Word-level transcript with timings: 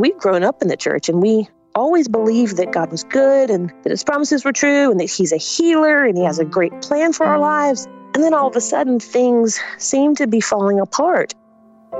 we've 0.00 0.16
grown 0.18 0.42
up 0.42 0.62
in 0.62 0.68
the 0.68 0.76
church 0.76 1.08
and 1.08 1.22
we 1.22 1.48
always 1.74 2.08
believed 2.08 2.56
that 2.56 2.72
God 2.72 2.90
was 2.90 3.04
good 3.04 3.50
and 3.50 3.72
that 3.82 3.90
his 3.90 4.02
promises 4.02 4.44
were 4.44 4.52
true 4.52 4.90
and 4.90 4.98
that 4.98 5.10
he's 5.10 5.32
a 5.32 5.36
healer 5.36 6.04
and 6.04 6.16
he 6.16 6.24
has 6.24 6.38
a 6.38 6.44
great 6.44 6.72
plan 6.82 7.12
for 7.12 7.26
our 7.26 7.38
lives. 7.38 7.86
And 8.14 8.24
then 8.24 8.32
all 8.32 8.48
of 8.48 8.56
a 8.56 8.60
sudden, 8.60 8.98
things 8.98 9.60
seem 9.78 10.14
to 10.16 10.26
be 10.26 10.40
falling 10.40 10.80
apart. 10.80 11.34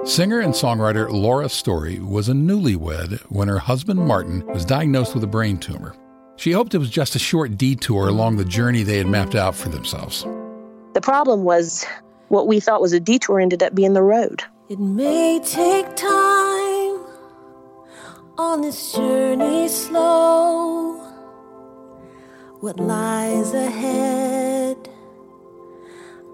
Singer 0.04 0.40
and 0.40 0.54
songwriter 0.54 1.10
Laura 1.10 1.48
Story 1.48 1.98
was 2.00 2.28
a 2.28 2.32
newlywed 2.32 3.20
when 3.30 3.48
her 3.48 3.58
husband 3.58 4.00
Martin 4.00 4.44
was 4.46 4.64
diagnosed 4.64 5.14
with 5.14 5.24
a 5.24 5.28
brain 5.28 5.58
tumor. 5.58 5.94
She 6.36 6.52
hoped 6.52 6.74
it 6.74 6.78
was 6.78 6.90
just 6.90 7.14
a 7.14 7.18
short 7.18 7.56
detour 7.56 8.08
along 8.08 8.36
the 8.36 8.44
journey 8.44 8.82
they 8.82 8.98
had 8.98 9.06
mapped 9.06 9.34
out 9.34 9.54
for 9.54 9.68
themselves. 9.68 10.22
The 10.94 11.00
problem 11.02 11.44
was 11.44 11.84
what 12.28 12.46
we 12.46 12.60
thought 12.60 12.80
was 12.80 12.92
a 12.92 13.00
detour 13.00 13.40
ended 13.40 13.62
up 13.62 13.74
being 13.74 13.94
the 13.94 14.02
road. 14.02 14.42
It 14.68 14.78
may 14.78 15.40
take 15.40 15.94
time 15.96 16.25
on 18.38 18.60
this 18.60 18.92
journey 18.92 19.66
slow. 19.68 21.00
What 22.60 22.78
lies 22.78 23.54
ahead, 23.54 24.76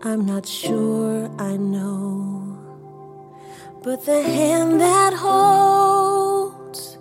I'm 0.02 0.26
not 0.26 0.46
sure 0.46 1.30
I 1.38 1.56
know. 1.56 2.58
But 3.82 4.04
the 4.04 4.22
hand 4.22 4.80
that 4.80 5.14
holds 5.14 6.98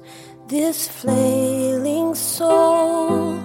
this 0.47 0.87
flailing 0.87 2.13
soul, 2.13 3.39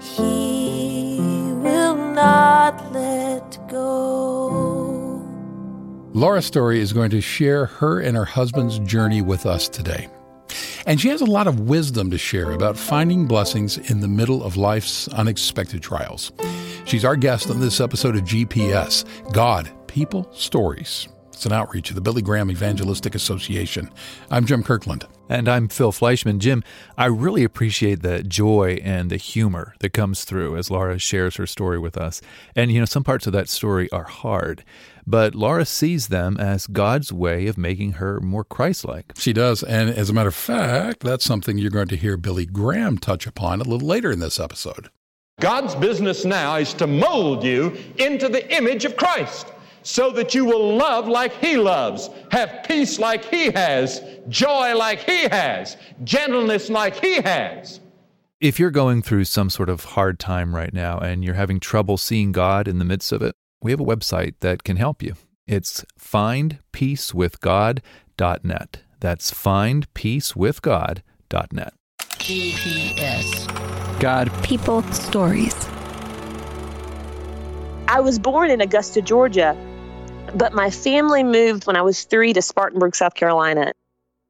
he 0.00 1.18
will 1.62 1.96
not 1.96 2.92
let 2.92 3.58
go. 3.68 4.21
Laura 6.22 6.40
Story 6.40 6.78
is 6.78 6.92
going 6.92 7.10
to 7.10 7.20
share 7.20 7.66
her 7.66 7.98
and 7.98 8.16
her 8.16 8.24
husband's 8.24 8.78
journey 8.78 9.20
with 9.20 9.44
us 9.44 9.68
today. 9.68 10.08
And 10.86 11.00
she 11.00 11.08
has 11.08 11.20
a 11.20 11.26
lot 11.26 11.48
of 11.48 11.62
wisdom 11.62 12.12
to 12.12 12.16
share 12.16 12.52
about 12.52 12.78
finding 12.78 13.26
blessings 13.26 13.76
in 13.76 13.98
the 13.98 14.06
middle 14.06 14.44
of 14.44 14.56
life's 14.56 15.08
unexpected 15.08 15.82
trials. 15.82 16.30
She's 16.84 17.04
our 17.04 17.16
guest 17.16 17.50
on 17.50 17.58
this 17.58 17.80
episode 17.80 18.14
of 18.14 18.22
GPS 18.22 19.04
God, 19.32 19.68
People, 19.88 20.32
Stories. 20.32 21.08
It's 21.42 21.46
an 21.48 21.52
outreach 21.52 21.90
of 21.90 21.96
the 21.96 22.00
Billy 22.00 22.22
Graham 22.22 22.52
Evangelistic 22.52 23.16
Association. 23.16 23.90
I'm 24.30 24.46
Jim 24.46 24.62
Kirkland. 24.62 25.08
And 25.28 25.48
I'm 25.48 25.66
Phil 25.66 25.90
Fleischman. 25.90 26.38
Jim, 26.38 26.62
I 26.96 27.06
really 27.06 27.42
appreciate 27.42 28.00
the 28.00 28.22
joy 28.22 28.78
and 28.84 29.10
the 29.10 29.16
humor 29.16 29.74
that 29.80 29.92
comes 29.92 30.24
through 30.24 30.56
as 30.56 30.70
Laura 30.70 31.00
shares 31.00 31.34
her 31.38 31.46
story 31.48 31.80
with 31.80 31.98
us. 31.98 32.22
And, 32.54 32.70
you 32.70 32.78
know, 32.78 32.84
some 32.84 33.02
parts 33.02 33.26
of 33.26 33.32
that 33.32 33.48
story 33.48 33.90
are 33.90 34.04
hard, 34.04 34.62
but 35.04 35.34
Laura 35.34 35.64
sees 35.64 36.06
them 36.06 36.36
as 36.36 36.68
God's 36.68 37.12
way 37.12 37.48
of 37.48 37.58
making 37.58 37.94
her 37.94 38.20
more 38.20 38.44
Christ 38.44 38.84
like. 38.84 39.12
She 39.16 39.32
does. 39.32 39.64
And 39.64 39.90
as 39.90 40.10
a 40.10 40.12
matter 40.12 40.28
of 40.28 40.36
fact, 40.36 41.00
that's 41.00 41.24
something 41.24 41.58
you're 41.58 41.72
going 41.72 41.88
to 41.88 41.96
hear 41.96 42.16
Billy 42.16 42.46
Graham 42.46 42.98
touch 42.98 43.26
upon 43.26 43.60
a 43.60 43.64
little 43.64 43.88
later 43.88 44.12
in 44.12 44.20
this 44.20 44.38
episode. 44.38 44.90
God's 45.40 45.74
business 45.74 46.24
now 46.24 46.54
is 46.54 46.72
to 46.74 46.86
mold 46.86 47.42
you 47.42 47.76
into 47.98 48.28
the 48.28 48.48
image 48.56 48.84
of 48.84 48.96
Christ 48.96 49.48
so 49.82 50.10
that 50.12 50.34
you 50.34 50.44
will 50.44 50.76
love 50.76 51.08
like 51.08 51.32
He 51.34 51.56
loves, 51.56 52.10
have 52.30 52.64
peace 52.66 52.98
like 52.98 53.24
He 53.24 53.50
has, 53.50 54.02
joy 54.28 54.76
like 54.76 55.00
He 55.00 55.28
has, 55.28 55.76
gentleness 56.04 56.70
like 56.70 56.96
He 56.96 57.20
has. 57.22 57.80
If 58.40 58.58
you're 58.58 58.70
going 58.70 59.02
through 59.02 59.26
some 59.26 59.50
sort 59.50 59.68
of 59.68 59.84
hard 59.84 60.18
time 60.18 60.54
right 60.54 60.74
now 60.74 60.98
and 60.98 61.24
you're 61.24 61.34
having 61.34 61.60
trouble 61.60 61.96
seeing 61.96 62.32
God 62.32 62.66
in 62.66 62.78
the 62.78 62.84
midst 62.84 63.12
of 63.12 63.22
it, 63.22 63.34
we 63.62 63.70
have 63.70 63.80
a 63.80 63.84
website 63.84 64.34
that 64.40 64.64
can 64.64 64.76
help 64.76 65.02
you. 65.02 65.14
It's 65.46 65.84
findpeacewithgod.net. 66.00 68.82
That's 69.00 69.30
findpeacewithgod.net. 69.30 71.74
GPS. 71.98 74.00
God. 74.00 74.30
People. 74.42 74.82
Stories. 74.92 75.54
I 77.88 78.00
was 78.00 78.18
born 78.18 78.50
in 78.50 78.60
Augusta, 78.60 79.00
Georgia, 79.02 79.56
but 80.34 80.54
my 80.54 80.70
family 80.70 81.22
moved 81.22 81.66
when 81.66 81.76
I 81.76 81.82
was 81.82 82.04
three 82.04 82.32
to 82.32 82.42
Spartanburg, 82.42 82.94
South 82.94 83.14
Carolina. 83.14 83.72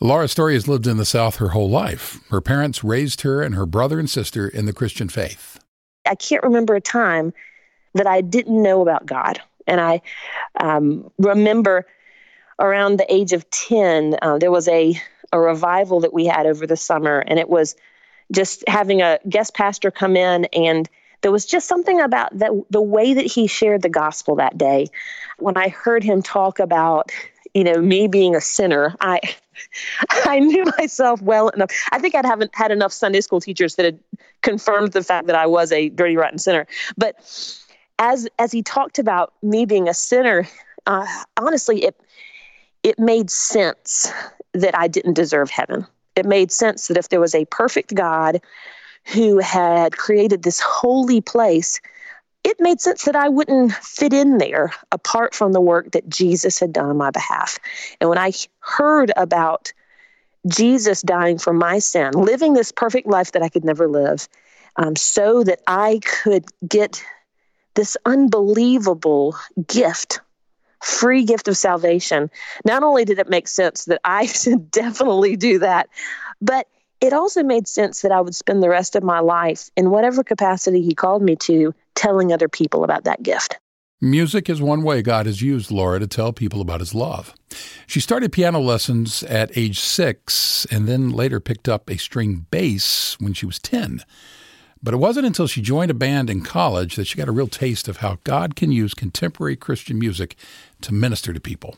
Laura 0.01 0.27
Story 0.27 0.55
has 0.55 0.67
lived 0.67 0.87
in 0.87 0.97
the 0.97 1.05
South 1.05 1.37
her 1.37 1.51
whole 1.51 1.71
life. 1.71 2.19
Her 2.31 2.41
parents 2.41 2.83
raised 2.83 3.21
her 3.21 3.41
and 3.41 3.55
her 3.55 3.67
brother 3.67 3.99
and 3.99 4.11
sister 4.11 4.49
in 4.49 4.67
the 4.67 4.73
Christian 4.73 5.09
faith. 5.09 5.61
I 6.09 6.17
can't 6.17 6.43
remember 6.43 6.75
a 6.75 6.81
time 6.81 7.33
that 7.95 8.07
I 8.07 8.21
didn't 8.21 8.61
know 8.61 8.83
about 8.83 9.07
God. 9.07 9.41
And 9.67 9.81
I 9.81 10.03
um, 10.59 11.11
remember 11.19 11.87
around 12.59 12.99
the 12.99 13.13
age 13.13 13.33
of 13.33 13.49
10, 13.51 14.17
uh, 14.21 14.39
there 14.39 14.51
was 14.51 14.67
a, 14.67 15.01
a 15.33 15.39
revival 15.39 16.01
that 16.01 16.13
we 16.13 16.27
had 16.27 16.47
over 16.47 16.67
the 16.67 16.77
summer, 16.77 17.21
and 17.21 17.39
it 17.39 17.49
was 17.49 17.77
just 18.33 18.65
having 18.67 19.03
a 19.03 19.21
guest 19.29 19.55
pastor 19.55 19.91
come 19.91 20.17
in 20.17 20.47
and 20.47 20.89
there 21.23 21.33
was 21.33 21.47
just 21.47 21.67
something 21.67 22.01
about 22.01 22.37
the, 22.37 22.65
the 22.71 22.83
way 22.83 23.15
that 23.15 23.27
he 23.27 23.47
shared 23.47 23.83
the 23.83 23.89
gospel 23.89 24.37
that 24.37 24.59
day. 24.59 24.89
When 25.39 25.57
I 25.57 25.69
heard 25.69 26.05
him 26.05 26.23
talk 26.23 26.59
about, 26.59 27.11
you 27.55 27.65
know, 27.65 27.81
me 27.81 28.09
being 28.09 28.37
a 28.37 28.41
sinner, 28.41 28.95
I 29.01 29.21
I 30.11 30.41
knew 30.41 30.65
myself 30.79 31.23
well 31.23 31.49
enough. 31.51 31.71
I 31.93 31.99
think 31.99 32.15
I'd 32.15 32.25
haven't 32.25 32.55
had 32.55 32.71
enough 32.71 32.93
Sunday 32.93 33.21
school 33.21 33.41
teachers 33.41 33.77
that 33.77 33.85
had 33.85 33.99
confirmed 34.43 34.93
the 34.93 35.03
fact 35.03 35.27
that 35.27 35.37
I 35.37 35.47
was 35.47 35.73
a 35.73 35.89
dirty, 35.89 36.17
rotten 36.17 36.39
sinner. 36.39 36.67
But 36.97 37.17
as 37.99 38.29
as 38.39 38.53
he 38.53 38.63
talked 38.63 38.99
about 38.99 39.33
me 39.43 39.65
being 39.65 39.89
a 39.89 39.95
sinner, 39.95 40.49
uh, 40.87 41.07
honestly, 41.37 41.85
it 41.85 42.01
it 42.83 42.99
made 42.99 43.31
sense 43.31 44.13
that 44.55 44.77
I 44.77 44.89
didn't 44.89 45.15
deserve 45.15 45.51
heaven. 45.51 45.87
It 46.17 46.27
made 46.27 46.51
sense 46.51 46.89
that 46.89 46.97
if 46.97 47.09
there 47.09 47.21
was 47.21 47.35
a 47.35 47.45
perfect 47.47 47.95
God 47.95 48.41
who 49.05 49.39
had 49.39 49.97
created 49.97 50.43
this 50.43 50.61
holy 50.61 51.21
place, 51.21 51.81
it 52.45 52.57
made 52.61 52.81
sense 52.81 53.05
that 53.05 53.17
I 53.17 53.29
wouldn't 53.29 53.73
fit 53.73 54.13
in 54.13 54.39
there 54.39 54.73
apart 54.91 55.35
from 55.35 55.53
the 55.53 55.61
work 55.61 55.93
that 55.93 56.09
Jesus 56.09 56.59
had 56.59 56.73
done 56.73 56.91
on 56.91 56.97
my 56.97 57.11
behalf. 57.11 57.59
And 58.01 58.09
when 58.09 58.19
I 58.19 58.33
heard 58.61 59.13
about 59.17 59.73
Jesus 60.47 61.03
dying 61.03 61.39
for 61.39 61.53
my 61.53 61.79
sin, 61.79 62.13
living 62.13 62.55
this 62.55 62.73
perfect 62.73 63.07
life 63.07 63.33
that 63.33 63.43
I 63.43 63.49
could 63.49 63.65
never 63.65 63.89
live, 63.89 64.29
um, 64.77 64.97
so 64.97 65.45
that 65.45 65.61
I 65.67 66.01
could 66.03 66.45
get 66.67 67.05
this 67.75 67.97
unbelievable 68.05 69.37
gift, 69.67 70.21
free 70.83 71.25
gift 71.25 71.47
of 71.47 71.57
salvation, 71.57 72.31
not 72.65 72.83
only 72.83 73.05
did 73.05 73.19
it 73.19 73.29
make 73.29 73.47
sense 73.47 73.85
that 73.85 74.01
I 74.05 74.27
should 74.27 74.71
definitely 74.71 75.37
do 75.37 75.61
that, 75.61 75.89
but 76.41 76.67
it 77.03 77.13
also 77.13 77.43
made 77.43 77.67
sense 77.67 78.01
that 78.03 78.13
I 78.13 78.21
would 78.21 78.35
spend 78.35 78.63
the 78.63 78.69
rest 78.69 78.95
of 78.95 79.03
my 79.03 79.19
life 79.19 79.71
in 79.77 79.91
whatever 79.91 80.23
capacity 80.23 80.81
He 80.81 80.95
called 80.95 81.21
me 81.21 81.35
to 81.37 81.75
telling 81.97 82.33
other 82.33 82.49
people 82.49 82.85
about 82.85 83.05
that 83.05 83.23
gift. 83.23 83.59
Music 84.01 84.49
is 84.49 84.63
one 84.63 84.83
way 84.83 85.03
God 85.03 85.27
has 85.27 85.43
used 85.43 85.71
Laura 85.71 85.99
to 86.01 86.07
tell 86.07 86.33
people 86.33 86.61
about 86.61 86.81
his 86.81 86.95
love. 86.95 87.35
She 87.87 88.01
started 88.01 88.33
piano 88.33 88.61
lessons 88.61 89.23
at 89.25 89.57
age 89.57 89.79
six 89.79 90.65
and 90.71 90.89
then 90.89 91.11
later 91.11 91.39
picked 91.39 91.69
up 91.69 91.91
a 91.91 91.99
string 91.99 92.47
bass 92.51 93.17
when 93.21 93.33
she 93.33 93.47
was 93.47 93.59
10. 93.59 94.05
But 94.83 94.95
it 94.95 94.97
wasn't 94.97 95.27
until 95.27 95.47
she 95.47 95.63
joined 95.63 95.93
a 95.93 95.95
band 95.95 96.31
in 96.31 96.43
college 96.43 96.97
that 96.97 97.07
she 97.07 97.19
got 97.19 97.29
a 97.29 97.33
real 97.33 97.47
taste 97.47 97.87
of 97.87 97.99
how 97.99 98.19
God 98.25 98.57
can 98.57 98.73
use 98.73 98.95
contemporary 98.95 99.55
Christian 99.55 99.99
music 99.99 100.35
to 100.81 100.93
minister 100.93 101.33
to 101.33 101.41
people. 101.41 101.77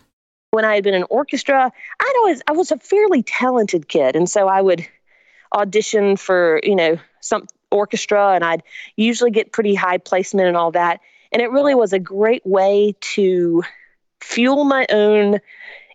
When 0.52 0.64
I 0.64 0.76
had 0.76 0.84
been 0.84 0.94
in 0.94 1.04
orchestra, 1.10 1.70
I'd 2.00 2.14
always 2.18 2.42
I 2.46 2.52
was 2.52 2.70
a 2.70 2.78
fairly 2.78 3.22
talented 3.22 3.88
kid, 3.88 4.16
and 4.16 4.30
so 4.30 4.48
I 4.48 4.62
would 4.62 4.86
audition 5.54 6.16
for, 6.16 6.60
you 6.62 6.76
know, 6.76 6.98
some 7.20 7.46
orchestra 7.70 8.32
and 8.32 8.44
I'd 8.44 8.62
usually 8.96 9.30
get 9.30 9.52
pretty 9.52 9.74
high 9.74 9.98
placement 9.98 10.48
and 10.48 10.56
all 10.56 10.72
that. 10.72 11.00
And 11.32 11.42
it 11.42 11.50
really 11.50 11.74
was 11.74 11.92
a 11.92 11.98
great 11.98 12.44
way 12.46 12.94
to 13.00 13.62
fuel 14.20 14.64
my 14.64 14.86
own, 14.90 15.40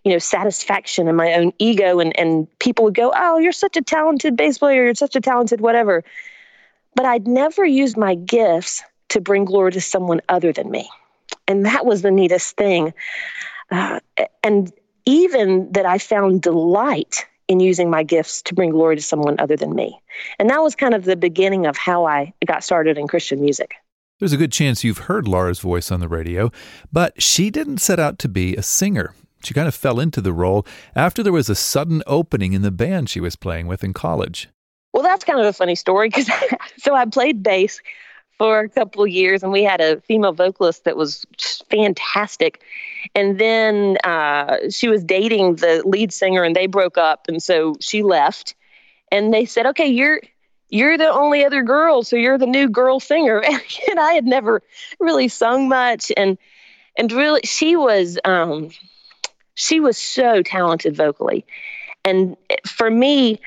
you 0.04 0.12
know, 0.12 0.18
satisfaction 0.18 1.08
and 1.08 1.16
my 1.16 1.34
own 1.34 1.52
ego. 1.58 2.00
And, 2.00 2.18
and 2.18 2.46
people 2.58 2.84
would 2.84 2.94
go, 2.94 3.12
Oh, 3.14 3.38
you're 3.38 3.52
such 3.52 3.76
a 3.76 3.82
talented 3.82 4.36
bass 4.36 4.58
player. 4.58 4.84
You're 4.84 4.94
such 4.94 5.16
a 5.16 5.20
talented 5.20 5.60
whatever. 5.60 6.04
But 6.94 7.06
I'd 7.06 7.26
never 7.26 7.64
used 7.64 7.96
my 7.96 8.14
gifts 8.14 8.82
to 9.10 9.20
bring 9.20 9.44
glory 9.44 9.72
to 9.72 9.80
someone 9.80 10.20
other 10.28 10.52
than 10.52 10.70
me. 10.70 10.88
And 11.46 11.66
that 11.66 11.86
was 11.86 12.02
the 12.02 12.10
neatest 12.10 12.56
thing. 12.56 12.92
Uh, 13.70 14.00
and 14.42 14.72
even 15.06 15.70
that 15.72 15.86
I 15.86 15.98
found 15.98 16.42
delight 16.42 17.26
in 17.50 17.58
using 17.58 17.90
my 17.90 18.04
gifts 18.04 18.42
to 18.42 18.54
bring 18.54 18.70
glory 18.70 18.94
to 18.94 19.02
someone 19.02 19.34
other 19.40 19.56
than 19.56 19.74
me. 19.74 20.00
And 20.38 20.48
that 20.50 20.62
was 20.62 20.76
kind 20.76 20.94
of 20.94 21.04
the 21.04 21.16
beginning 21.16 21.66
of 21.66 21.76
how 21.76 22.06
I 22.06 22.32
got 22.46 22.62
started 22.62 22.96
in 22.96 23.08
Christian 23.08 23.40
music. 23.40 23.74
There's 24.20 24.32
a 24.32 24.36
good 24.36 24.52
chance 24.52 24.84
you've 24.84 24.98
heard 24.98 25.26
Laura's 25.26 25.58
voice 25.58 25.90
on 25.90 25.98
the 25.98 26.06
radio, 26.06 26.52
but 26.92 27.20
she 27.20 27.50
didn't 27.50 27.78
set 27.78 27.98
out 27.98 28.20
to 28.20 28.28
be 28.28 28.54
a 28.54 28.62
singer. 28.62 29.16
She 29.42 29.52
kind 29.52 29.66
of 29.66 29.74
fell 29.74 29.98
into 29.98 30.20
the 30.20 30.32
role 30.32 30.64
after 30.94 31.24
there 31.24 31.32
was 31.32 31.50
a 31.50 31.56
sudden 31.56 32.04
opening 32.06 32.52
in 32.52 32.62
the 32.62 32.70
band 32.70 33.10
she 33.10 33.18
was 33.18 33.34
playing 33.34 33.66
with 33.66 33.82
in 33.82 33.94
college. 33.94 34.48
Well, 34.92 35.02
that's 35.02 35.24
kind 35.24 35.40
of 35.40 35.46
a 35.46 35.52
funny 35.52 35.74
story 35.74 36.08
because 36.08 36.30
so 36.76 36.94
I 36.94 37.04
played 37.06 37.42
bass 37.42 37.80
for 38.40 38.60
a 38.60 38.70
couple 38.70 39.06
years, 39.06 39.42
and 39.42 39.52
we 39.52 39.62
had 39.62 39.82
a 39.82 40.00
female 40.00 40.32
vocalist 40.32 40.84
that 40.84 40.96
was 40.96 41.26
fantastic. 41.68 42.62
And 43.14 43.38
then 43.38 43.98
uh, 44.02 44.70
she 44.70 44.88
was 44.88 45.04
dating 45.04 45.56
the 45.56 45.82
lead 45.84 46.10
singer, 46.10 46.42
and 46.42 46.56
they 46.56 46.66
broke 46.66 46.96
up, 46.96 47.28
and 47.28 47.42
so 47.42 47.74
she 47.80 48.02
left. 48.02 48.54
And 49.12 49.34
they 49.34 49.44
said, 49.44 49.66
"Okay, 49.66 49.88
you're 49.88 50.22
you're 50.70 50.96
the 50.96 51.10
only 51.10 51.44
other 51.44 51.62
girl, 51.62 52.02
so 52.02 52.16
you're 52.16 52.38
the 52.38 52.46
new 52.46 52.66
girl 52.66 52.98
singer." 52.98 53.42
and 53.90 54.00
I 54.00 54.14
had 54.14 54.24
never 54.24 54.62
really 54.98 55.28
sung 55.28 55.68
much, 55.68 56.10
and 56.16 56.38
and 56.96 57.12
really, 57.12 57.42
she 57.44 57.76
was 57.76 58.18
um, 58.24 58.70
she 59.54 59.80
was 59.80 59.98
so 59.98 60.42
talented 60.42 60.96
vocally, 60.96 61.44
and 62.06 62.38
for 62.66 62.90
me 62.90 63.38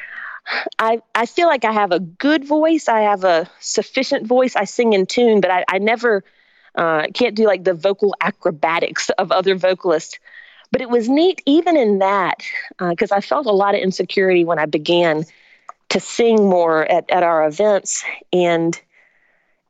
I, 0.79 1.01
I 1.15 1.25
feel 1.25 1.47
like 1.47 1.65
I 1.65 1.71
have 1.71 1.91
a 1.91 1.99
good 1.99 2.45
voice. 2.45 2.87
I 2.87 3.01
have 3.01 3.23
a 3.23 3.49
sufficient 3.59 4.27
voice. 4.27 4.55
I 4.55 4.65
sing 4.65 4.93
in 4.93 5.05
tune, 5.05 5.41
but 5.41 5.51
I, 5.51 5.63
I 5.69 5.77
never 5.79 6.23
uh, 6.75 7.07
can't 7.13 7.35
do 7.35 7.45
like 7.45 7.63
the 7.63 7.73
vocal 7.73 8.15
acrobatics 8.21 9.09
of 9.11 9.31
other 9.31 9.55
vocalists. 9.55 10.19
But 10.71 10.81
it 10.81 10.89
was 10.89 11.07
neat, 11.07 11.41
even 11.45 11.77
in 11.77 11.99
that, 11.99 12.43
because 12.79 13.11
uh, 13.11 13.15
I 13.15 13.21
felt 13.21 13.45
a 13.45 13.51
lot 13.51 13.75
of 13.75 13.81
insecurity 13.81 14.43
when 14.43 14.57
I 14.57 14.65
began 14.65 15.23
to 15.89 15.99
sing 15.99 16.49
more 16.49 16.83
at, 16.83 17.09
at 17.11 17.21
our 17.21 17.45
events. 17.45 18.03
And 18.31 18.79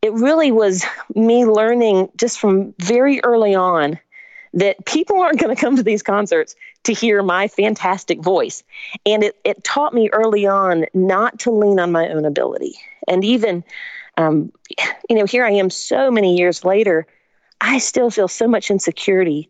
it 0.02 0.14
really 0.14 0.52
was 0.52 0.86
me 1.14 1.46
learning 1.46 2.10
just 2.16 2.40
from 2.40 2.74
very 2.80 3.22
early 3.24 3.54
on 3.54 4.00
that 4.53 4.85
people 4.85 5.19
aren't 5.21 5.39
going 5.39 5.55
to 5.55 5.59
come 5.59 5.75
to 5.75 5.83
these 5.83 6.03
concerts 6.03 6.55
to 6.83 6.94
hear 6.94 7.23
my 7.23 7.47
fantastic 7.47 8.21
voice. 8.21 8.63
And 9.05 9.23
it, 9.23 9.38
it 9.44 9.63
taught 9.63 9.94
me 9.94 10.09
early 10.11 10.45
on 10.45 10.85
not 10.94 11.39
to 11.39 11.51
lean 11.51 11.79
on 11.79 11.91
my 11.91 12.09
own 12.09 12.25
ability. 12.25 12.75
And 13.07 13.23
even, 13.23 13.63
um, 14.17 14.51
you 15.09 15.15
know, 15.15 15.25
here 15.25 15.45
I 15.45 15.51
am 15.51 15.69
so 15.69 16.11
many 16.11 16.38
years 16.38 16.63
later, 16.63 17.07
I 17.61 17.79
still 17.79 18.09
feel 18.09 18.27
so 18.27 18.47
much 18.47 18.69
insecurity 18.69 19.50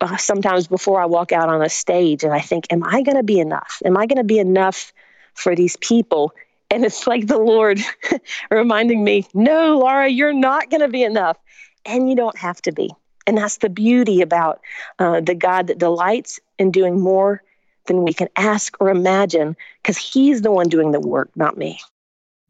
uh, 0.00 0.16
sometimes 0.16 0.66
before 0.66 1.00
I 1.00 1.06
walk 1.06 1.32
out 1.32 1.48
on 1.48 1.62
a 1.62 1.68
stage 1.68 2.24
and 2.24 2.32
I 2.32 2.40
think, 2.40 2.72
am 2.72 2.82
I 2.82 3.02
going 3.02 3.16
to 3.16 3.22
be 3.22 3.38
enough? 3.38 3.80
Am 3.84 3.96
I 3.96 4.06
going 4.06 4.18
to 4.18 4.24
be 4.24 4.38
enough 4.38 4.92
for 5.34 5.54
these 5.54 5.76
people? 5.76 6.34
And 6.70 6.84
it's 6.84 7.06
like 7.06 7.26
the 7.26 7.38
Lord 7.38 7.80
reminding 8.50 9.04
me, 9.04 9.26
no, 9.32 9.78
Laura, 9.78 10.08
you're 10.08 10.32
not 10.32 10.68
going 10.70 10.80
to 10.80 10.88
be 10.88 11.02
enough. 11.02 11.38
And 11.84 12.10
you 12.10 12.16
don't 12.16 12.36
have 12.36 12.60
to 12.62 12.72
be. 12.72 12.90
And 13.26 13.38
that's 13.38 13.58
the 13.58 13.68
beauty 13.68 14.22
about 14.22 14.60
uh, 14.98 15.20
the 15.20 15.34
God 15.34 15.66
that 15.66 15.78
delights 15.78 16.38
in 16.58 16.70
doing 16.70 17.00
more 17.00 17.42
than 17.86 18.02
we 18.02 18.12
can 18.12 18.28
ask 18.36 18.76
or 18.80 18.90
imagine, 18.90 19.56
because 19.82 19.96
He's 19.96 20.42
the 20.42 20.50
one 20.50 20.68
doing 20.68 20.92
the 20.92 21.00
work, 21.00 21.30
not 21.36 21.56
me. 21.56 21.80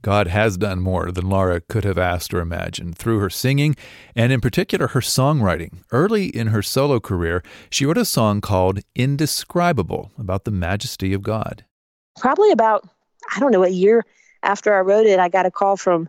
God 0.02 0.28
has 0.28 0.56
done 0.56 0.81
more 0.81 1.11
than 1.11 1.28
Laura 1.28 1.61
could 1.61 1.84
have 1.84 1.99
asked 1.99 2.32
or 2.32 2.40
imagined 2.40 2.96
through 2.96 3.19
her 3.19 3.31
singing, 3.31 3.75
and 4.14 4.32
in 4.32 4.40
particular 4.40 4.88
her 4.88 5.00
songwriting. 5.00 5.78
Early 5.90 6.26
in 6.26 6.49
her 6.49 6.62
solo 6.62 7.00
career, 7.00 7.43
she 7.70 7.84
wrote 7.87 7.99
a 7.99 8.05
song 8.05 8.40
called 8.40 8.81
Indescribable 8.94 10.12
about 10.19 10.44
the 10.44 10.50
majesty 10.50 11.12
of 11.12 11.23
God. 11.23 11.64
Probably 12.19 12.52
about, 12.52 12.88
I 13.34 13.40
don't 13.40 13.50
know, 13.50 13.64
a 13.64 13.69
year 13.69 14.05
after 14.43 14.75
I 14.75 14.81
wrote 14.81 15.06
it, 15.06 15.19
I 15.19 15.28
got 15.28 15.46
a 15.46 15.50
call 15.50 15.76
from 15.76 16.08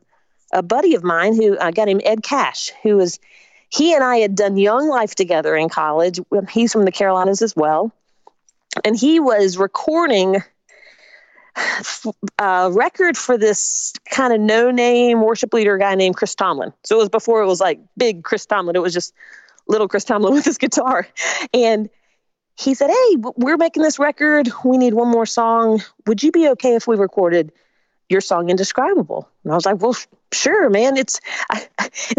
a 0.53 0.61
buddy 0.61 0.93
of 0.93 1.03
mine 1.03 1.35
who 1.35 1.57
I 1.59 1.71
got 1.71 1.89
him 1.89 2.01
Ed 2.03 2.23
Cash, 2.23 2.71
who 2.83 2.97
was 2.97 3.19
he 3.69 3.93
and 3.93 4.03
I 4.03 4.17
had 4.17 4.35
done 4.35 4.57
Young 4.57 4.87
Life 4.87 5.15
together 5.15 5.55
in 5.55 5.69
college. 5.69 6.19
Um, 6.31 6.47
he's 6.47 6.71
from 6.71 6.85
the 6.85 6.91
Carolinas 6.91 7.41
as 7.41 7.55
well. 7.55 7.91
And 8.85 8.97
he 8.97 9.19
was 9.19 9.57
recording 9.57 10.37
a 11.57 12.13
uh, 12.39 12.69
record 12.73 13.17
for 13.17 13.37
this 13.37 13.93
kind 14.09 14.33
of 14.33 14.39
no 14.39 14.71
name 14.71 15.21
worship 15.21 15.53
leader 15.53 15.77
guy 15.77 15.95
named 15.95 16.15
Chris 16.15 16.35
Tomlin. 16.35 16.71
So 16.83 16.95
it 16.95 16.99
was 16.99 17.09
before 17.09 17.41
it 17.41 17.47
was 17.47 17.59
like 17.59 17.79
big 17.97 18.23
Chris 18.23 18.45
Tomlin, 18.45 18.75
it 18.75 18.81
was 18.81 18.93
just 18.93 19.13
little 19.67 19.87
Chris 19.87 20.03
Tomlin 20.03 20.33
with 20.35 20.45
his 20.45 20.57
guitar. 20.57 21.07
And 21.53 21.89
he 22.57 22.73
said, 22.73 22.89
Hey, 22.89 23.15
we're 23.35 23.57
making 23.57 23.83
this 23.83 23.99
record. 23.99 24.49
We 24.63 24.77
need 24.77 24.93
one 24.93 25.09
more 25.09 25.25
song. 25.25 25.81
Would 26.05 26.23
you 26.23 26.31
be 26.31 26.47
okay 26.49 26.75
if 26.75 26.87
we 26.87 26.95
recorded 26.95 27.51
your 28.09 28.21
song 28.21 28.49
Indescribable? 28.49 29.27
And 29.43 29.51
I 29.51 29.55
was 29.55 29.65
like, 29.65 29.81
Well, 29.81 29.95
sure, 30.31 30.69
man. 30.69 30.97
It's 30.97 31.19
I, 31.49 31.67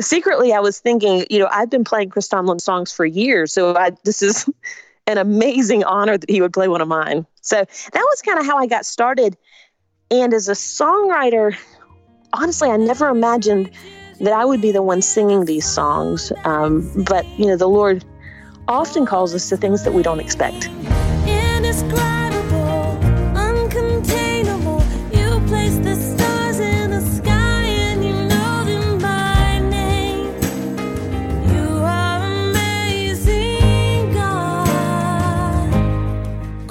secretly 0.00 0.52
I 0.52 0.60
was 0.60 0.80
thinking, 0.80 1.26
you 1.30 1.38
know, 1.38 1.48
I've 1.50 1.70
been 1.70 1.84
playing 1.84 2.10
Chris 2.10 2.28
Tomlin 2.28 2.58
songs 2.58 2.92
for 2.92 3.04
years, 3.04 3.52
so 3.52 3.76
I, 3.76 3.92
this 4.04 4.22
is 4.22 4.48
an 5.06 5.18
amazing 5.18 5.84
honor 5.84 6.18
that 6.18 6.28
he 6.28 6.40
would 6.40 6.52
play 6.52 6.68
one 6.68 6.80
of 6.80 6.88
mine. 6.88 7.26
So 7.40 7.56
that 7.56 8.06
was 8.10 8.22
kind 8.22 8.38
of 8.38 8.46
how 8.46 8.58
I 8.58 8.66
got 8.66 8.84
started. 8.84 9.36
And 10.10 10.34
as 10.34 10.48
a 10.48 10.52
songwriter, 10.52 11.56
honestly, 12.32 12.68
I 12.70 12.76
never 12.76 13.08
imagined 13.08 13.70
that 14.20 14.32
I 14.32 14.44
would 14.44 14.60
be 14.60 14.72
the 14.72 14.82
one 14.82 15.02
singing 15.02 15.44
these 15.44 15.66
songs. 15.66 16.32
Um, 16.44 16.90
but 17.04 17.26
you 17.38 17.46
know, 17.46 17.56
the 17.56 17.68
Lord 17.68 18.04
often 18.66 19.06
calls 19.06 19.34
us 19.34 19.48
to 19.48 19.56
things 19.56 19.84
that 19.84 19.92
we 19.94 20.02
don't 20.02 20.20
expect. 20.20 20.68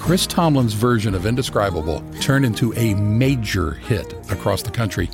Chris 0.07 0.25
Tomlin's 0.25 0.71
version 0.71 1.13
of 1.13 1.25
Indescribable 1.25 2.01
turned 2.21 2.45
into 2.45 2.74
a 2.75 2.94
major 2.94 3.74
hit 3.74 4.13
across 4.31 4.62
the 4.63 4.71
country, 4.71 5.09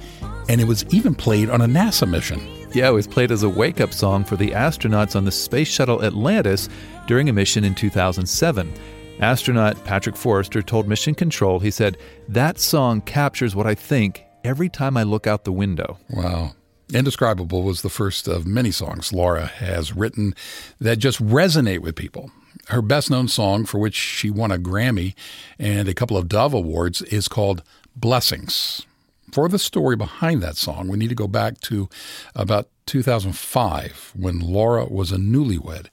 and 0.49 0.61
it 0.61 0.65
was 0.65 0.85
even 0.93 1.15
played 1.15 1.49
on 1.49 1.61
a 1.61 1.65
NASA 1.65 2.07
mission. 2.07 2.39
Yeah, 2.73 2.89
it 2.89 2.93
was 2.93 3.07
played 3.07 3.31
as 3.31 3.41
a 3.41 3.49
wake 3.49 3.81
up 3.81 3.91
song 3.91 4.23
for 4.23 4.35
the 4.35 4.51
astronauts 4.51 5.15
on 5.15 5.25
the 5.25 5.31
Space 5.31 5.67
Shuttle 5.67 6.03
Atlantis 6.03 6.69
during 7.07 7.27
a 7.27 7.33
mission 7.33 7.63
in 7.63 7.73
2007. 7.73 8.71
Astronaut 9.19 9.83
Patrick 9.83 10.15
Forrester 10.15 10.61
told 10.61 10.87
Mission 10.87 11.15
Control, 11.15 11.57
he 11.57 11.71
said, 11.71 11.97
That 12.29 12.59
song 12.59 13.01
captures 13.01 13.55
what 13.55 13.65
I 13.65 13.73
think 13.73 14.23
every 14.43 14.69
time 14.69 14.95
I 14.95 15.01
look 15.01 15.25
out 15.25 15.43
the 15.43 15.51
window. 15.51 15.97
Wow. 16.11 16.51
Indescribable 16.93 17.63
was 17.63 17.81
the 17.81 17.89
first 17.89 18.27
of 18.27 18.45
many 18.45 18.69
songs 18.69 19.11
Laura 19.11 19.47
has 19.47 19.95
written 19.95 20.35
that 20.79 20.99
just 20.99 21.19
resonate 21.19 21.79
with 21.79 21.95
people. 21.95 22.29
Her 22.69 22.81
best 22.81 23.09
known 23.09 23.27
song, 23.27 23.65
for 23.65 23.79
which 23.79 23.95
she 23.95 24.29
won 24.29 24.51
a 24.51 24.57
Grammy 24.57 25.13
and 25.59 25.87
a 25.87 25.93
couple 25.93 26.17
of 26.17 26.27
Dove 26.27 26.53
Awards, 26.53 27.01
is 27.03 27.27
called 27.27 27.63
Blessings. 27.95 28.85
For 29.31 29.49
the 29.49 29.57
story 29.57 29.95
behind 29.95 30.43
that 30.43 30.57
song, 30.57 30.87
we 30.87 30.97
need 30.97 31.09
to 31.09 31.15
go 31.15 31.27
back 31.27 31.59
to 31.61 31.89
about 32.35 32.69
2005 32.85 34.13
when 34.15 34.39
Laura 34.39 34.85
was 34.85 35.11
a 35.11 35.17
newlywed. 35.17 35.87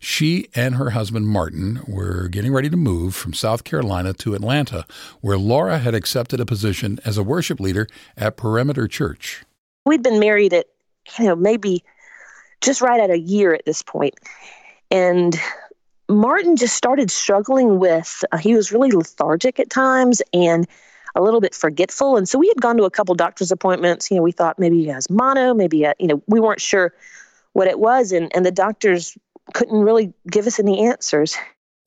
She 0.00 0.48
and 0.54 0.76
her 0.76 0.90
husband 0.90 1.26
Martin 1.26 1.80
were 1.86 2.28
getting 2.28 2.52
ready 2.52 2.70
to 2.70 2.76
move 2.76 3.14
from 3.14 3.34
South 3.34 3.64
Carolina 3.64 4.14
to 4.14 4.34
Atlanta, 4.34 4.86
where 5.20 5.36
Laura 5.36 5.78
had 5.78 5.94
accepted 5.94 6.40
a 6.40 6.46
position 6.46 6.98
as 7.04 7.18
a 7.18 7.22
worship 7.22 7.60
leader 7.60 7.86
at 8.16 8.38
Perimeter 8.38 8.88
Church. 8.88 9.44
We'd 9.84 10.02
been 10.02 10.18
married 10.18 10.54
at, 10.54 10.66
you 11.18 11.26
know, 11.26 11.36
maybe 11.36 11.84
just 12.60 12.80
right 12.80 13.00
at 13.00 13.10
a 13.10 13.18
year 13.18 13.52
at 13.52 13.66
this 13.66 13.82
point. 13.82 14.14
And 14.90 15.38
Martin 16.08 16.56
just 16.56 16.76
started 16.76 17.10
struggling 17.10 17.78
with, 17.78 18.24
uh, 18.32 18.36
he 18.36 18.54
was 18.54 18.72
really 18.72 18.90
lethargic 18.90 19.58
at 19.58 19.70
times 19.70 20.22
and 20.32 20.66
a 21.14 21.22
little 21.22 21.40
bit 21.40 21.54
forgetful. 21.54 22.16
And 22.16 22.28
so 22.28 22.38
we 22.38 22.48
had 22.48 22.60
gone 22.60 22.76
to 22.76 22.84
a 22.84 22.90
couple 22.90 23.14
doctor's 23.14 23.50
appointments. 23.50 24.10
You 24.10 24.18
know, 24.18 24.22
we 24.22 24.32
thought 24.32 24.58
maybe 24.58 24.78
he 24.78 24.86
has 24.86 25.10
mono, 25.10 25.54
maybe, 25.54 25.84
a, 25.84 25.94
you 25.98 26.06
know, 26.06 26.22
we 26.26 26.40
weren't 26.40 26.60
sure 26.60 26.92
what 27.54 27.66
it 27.66 27.78
was. 27.78 28.12
And, 28.12 28.30
and 28.34 28.44
the 28.44 28.52
doctors 28.52 29.16
couldn't 29.54 29.80
really 29.80 30.12
give 30.30 30.46
us 30.46 30.60
any 30.60 30.86
answers. 30.86 31.36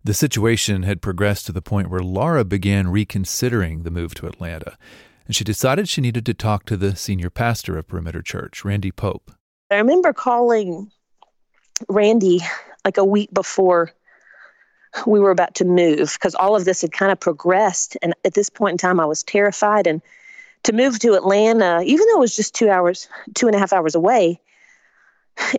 The 0.03 0.13
situation 0.13 0.83
had 0.83 1.01
progressed 1.01 1.45
to 1.45 1.51
the 1.51 1.61
point 1.61 1.89
where 1.89 1.99
Laura 1.99 2.45
began 2.45 2.87
reconsidering 2.87 3.83
the 3.83 3.91
move 3.91 4.15
to 4.15 4.27
Atlanta, 4.27 4.77
and 5.25 5.35
she 5.35 5.43
decided 5.43 5.89
she 5.89 5.99
needed 5.99 6.25
to 6.25 6.33
talk 6.33 6.65
to 6.65 6.77
the 6.77 6.95
senior 6.95 7.29
pastor 7.29 7.77
of 7.77 7.87
Perimeter 7.87 8.21
Church, 8.21 8.63
Randy 8.63 8.91
Pope. 8.91 9.31
I 9.69 9.75
remember 9.75 10.13
calling 10.13 10.89
Randy 11.89 12.39
like 12.85 12.97
a 12.97 13.03
week 13.03 13.33
before 13.33 13.91
we 15.05 15.19
were 15.19 15.31
about 15.31 15.55
to 15.55 15.65
move 15.65 16.13
because 16.13 16.35
all 16.35 16.55
of 16.55 16.65
this 16.65 16.81
had 16.81 16.91
kind 16.91 17.11
of 17.11 17.19
progressed. 17.19 17.97
And 18.01 18.13
at 18.25 18.33
this 18.33 18.49
point 18.49 18.73
in 18.73 18.77
time, 18.77 18.99
I 18.99 19.05
was 19.05 19.23
terrified. 19.23 19.87
And 19.87 20.01
to 20.63 20.73
move 20.73 20.99
to 20.99 21.13
Atlanta, 21.13 21.81
even 21.85 22.05
though 22.07 22.17
it 22.17 22.21
was 22.21 22.35
just 22.35 22.55
two 22.55 22.69
hours, 22.69 23.07
two 23.35 23.47
and 23.47 23.55
a 23.55 23.59
half 23.59 23.73
hours 23.73 23.95
away, 23.95 24.39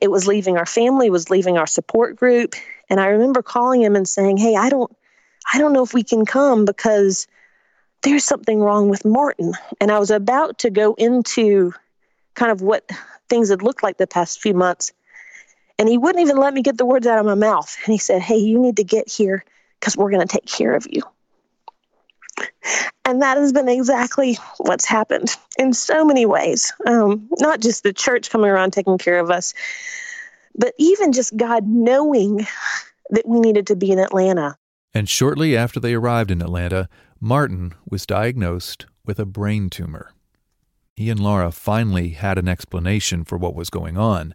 it 0.02 0.10
was 0.10 0.26
leaving 0.26 0.56
our 0.56 0.66
family, 0.66 1.10
was 1.10 1.30
leaving 1.30 1.56
our 1.56 1.66
support 1.66 2.16
group. 2.16 2.54
And 2.88 3.00
I 3.00 3.06
remember 3.06 3.42
calling 3.42 3.82
him 3.82 3.96
and 3.96 4.08
saying, 4.08 4.36
Hey, 4.36 4.56
I 4.56 4.68
don't, 4.68 4.94
I 5.52 5.58
don't 5.58 5.72
know 5.72 5.82
if 5.82 5.94
we 5.94 6.02
can 6.02 6.26
come 6.26 6.64
because 6.64 7.26
there's 8.02 8.24
something 8.24 8.60
wrong 8.60 8.88
with 8.88 9.04
Martin. 9.04 9.54
And 9.80 9.90
I 9.90 9.98
was 9.98 10.10
about 10.10 10.58
to 10.58 10.70
go 10.70 10.94
into 10.94 11.72
kind 12.34 12.52
of 12.52 12.62
what 12.62 12.90
things 13.28 13.48
had 13.48 13.62
looked 13.62 13.82
like 13.82 13.98
the 13.98 14.06
past 14.06 14.40
few 14.40 14.54
months. 14.54 14.92
And 15.80 15.88
he 15.88 15.96
wouldn't 15.96 16.20
even 16.20 16.36
let 16.36 16.52
me 16.52 16.60
get 16.60 16.76
the 16.76 16.84
words 16.84 17.06
out 17.06 17.18
of 17.18 17.24
my 17.24 17.34
mouth. 17.34 17.74
And 17.86 17.92
he 17.92 17.96
said, 17.96 18.20
Hey, 18.20 18.36
you 18.36 18.58
need 18.58 18.76
to 18.76 18.84
get 18.84 19.10
here 19.10 19.42
because 19.80 19.96
we're 19.96 20.10
going 20.10 20.28
to 20.28 20.30
take 20.30 20.44
care 20.44 20.74
of 20.74 20.86
you. 20.90 21.02
And 23.06 23.22
that 23.22 23.38
has 23.38 23.54
been 23.54 23.66
exactly 23.66 24.36
what's 24.58 24.84
happened 24.84 25.34
in 25.58 25.72
so 25.72 26.04
many 26.04 26.26
ways. 26.26 26.70
Um, 26.86 27.30
not 27.38 27.60
just 27.60 27.82
the 27.82 27.94
church 27.94 28.28
coming 28.28 28.50
around 28.50 28.74
taking 28.74 28.98
care 28.98 29.18
of 29.18 29.30
us, 29.30 29.54
but 30.54 30.74
even 30.76 31.12
just 31.12 31.34
God 31.34 31.66
knowing 31.66 32.46
that 33.08 33.26
we 33.26 33.40
needed 33.40 33.66
to 33.68 33.74
be 33.74 33.90
in 33.90 33.98
Atlanta. 33.98 34.58
And 34.92 35.08
shortly 35.08 35.56
after 35.56 35.80
they 35.80 35.94
arrived 35.94 36.30
in 36.30 36.42
Atlanta, 36.42 36.90
Martin 37.20 37.72
was 37.90 38.04
diagnosed 38.04 38.84
with 39.06 39.18
a 39.18 39.24
brain 39.24 39.70
tumor. 39.70 40.12
He 40.94 41.08
and 41.08 41.20
Laura 41.20 41.50
finally 41.50 42.10
had 42.10 42.36
an 42.36 42.48
explanation 42.48 43.24
for 43.24 43.38
what 43.38 43.54
was 43.54 43.70
going 43.70 43.96
on, 43.96 44.34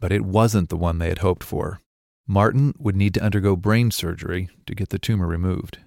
but 0.00 0.10
it 0.10 0.22
wasn't 0.22 0.68
the 0.70 0.76
one 0.76 0.98
they 0.98 1.08
had 1.08 1.18
hoped 1.18 1.44
for. 1.44 1.80
Martin 2.26 2.74
would 2.78 2.96
need 2.96 3.14
to 3.14 3.22
undergo 3.22 3.54
brain 3.54 3.90
surgery 3.90 4.48
to 4.66 4.74
get 4.74 4.88
the 4.88 4.98
tumor 4.98 5.26
removed 5.26 5.78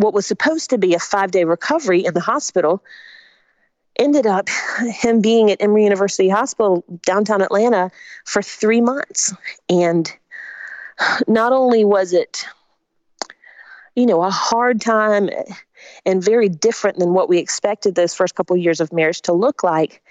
what 0.00 0.14
was 0.14 0.24
supposed 0.24 0.70
to 0.70 0.78
be 0.78 0.94
a 0.94 0.98
five 0.98 1.30
day 1.30 1.44
recovery 1.44 2.04
in 2.06 2.14
the 2.14 2.20
hospital 2.20 2.82
ended 3.96 4.26
up 4.26 4.48
him 4.80 5.20
being 5.20 5.50
at 5.50 5.60
Emory 5.60 5.84
University 5.84 6.28
Hospital, 6.28 6.84
downtown 7.02 7.42
Atlanta, 7.42 7.90
for 8.24 8.40
three 8.40 8.80
months. 8.80 9.34
And 9.68 10.10
not 11.28 11.52
only 11.52 11.84
was 11.84 12.14
it, 12.14 12.46
you 13.94 14.06
know, 14.06 14.22
a 14.22 14.30
hard 14.30 14.80
time 14.80 15.28
and 16.06 16.24
very 16.24 16.48
different 16.48 16.98
than 16.98 17.12
what 17.12 17.28
we 17.28 17.38
expected 17.38 17.94
those 17.94 18.14
first 18.14 18.34
couple 18.34 18.56
of 18.56 18.62
years 18.62 18.80
of 18.80 18.92
marriage 18.92 19.20
to 19.22 19.34
look 19.34 19.62
like, 19.62 20.02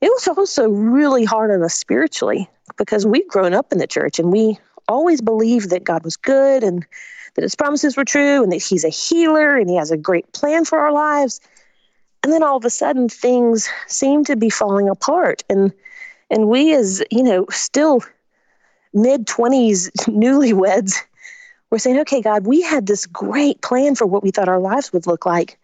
it 0.00 0.08
was 0.08 0.28
also 0.28 0.68
really 0.68 1.24
hard 1.24 1.50
on 1.50 1.62
us 1.62 1.74
spiritually 1.74 2.48
because 2.76 3.06
we've 3.06 3.28
grown 3.28 3.54
up 3.54 3.72
in 3.72 3.78
the 3.78 3.86
church 3.86 4.18
and 4.18 4.32
we 4.32 4.58
always 4.88 5.20
believed 5.20 5.70
that 5.70 5.84
God 5.84 6.04
was 6.04 6.16
good 6.16 6.64
and 6.64 6.86
that 7.34 7.42
his 7.42 7.54
promises 7.54 7.96
were 7.96 8.04
true 8.04 8.42
and 8.42 8.50
that 8.52 8.62
he's 8.62 8.84
a 8.84 8.88
healer 8.88 9.56
and 9.56 9.68
he 9.68 9.76
has 9.76 9.90
a 9.90 9.96
great 9.96 10.32
plan 10.32 10.64
for 10.64 10.78
our 10.78 10.92
lives. 10.92 11.40
And 12.22 12.32
then 12.32 12.42
all 12.42 12.56
of 12.56 12.64
a 12.64 12.70
sudden 12.70 13.08
things 13.08 13.68
seem 13.86 14.24
to 14.24 14.36
be 14.36 14.50
falling 14.50 14.88
apart. 14.88 15.42
And 15.48 15.72
and 16.30 16.48
we 16.48 16.74
as, 16.74 17.02
you 17.10 17.22
know, 17.22 17.46
still 17.50 18.02
mid 18.94 19.26
20s 19.26 19.90
newlyweds, 20.06 20.94
we're 21.70 21.78
saying, 21.78 21.98
okay, 22.00 22.20
God, 22.20 22.46
we 22.46 22.62
had 22.62 22.86
this 22.86 23.06
great 23.06 23.62
plan 23.62 23.94
for 23.94 24.06
what 24.06 24.22
we 24.22 24.30
thought 24.30 24.48
our 24.48 24.60
lives 24.60 24.92
would 24.92 25.06
look 25.06 25.26
like. 25.26 25.58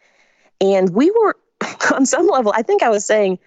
And 0.61 0.91
we 0.91 1.11
were, 1.11 1.37
on 1.95 2.07
some 2.07 2.29
level, 2.29 2.53
I 2.55 2.63
think 2.63 2.83
I 2.83 2.89
was 2.89 3.05
saying, 3.05 3.39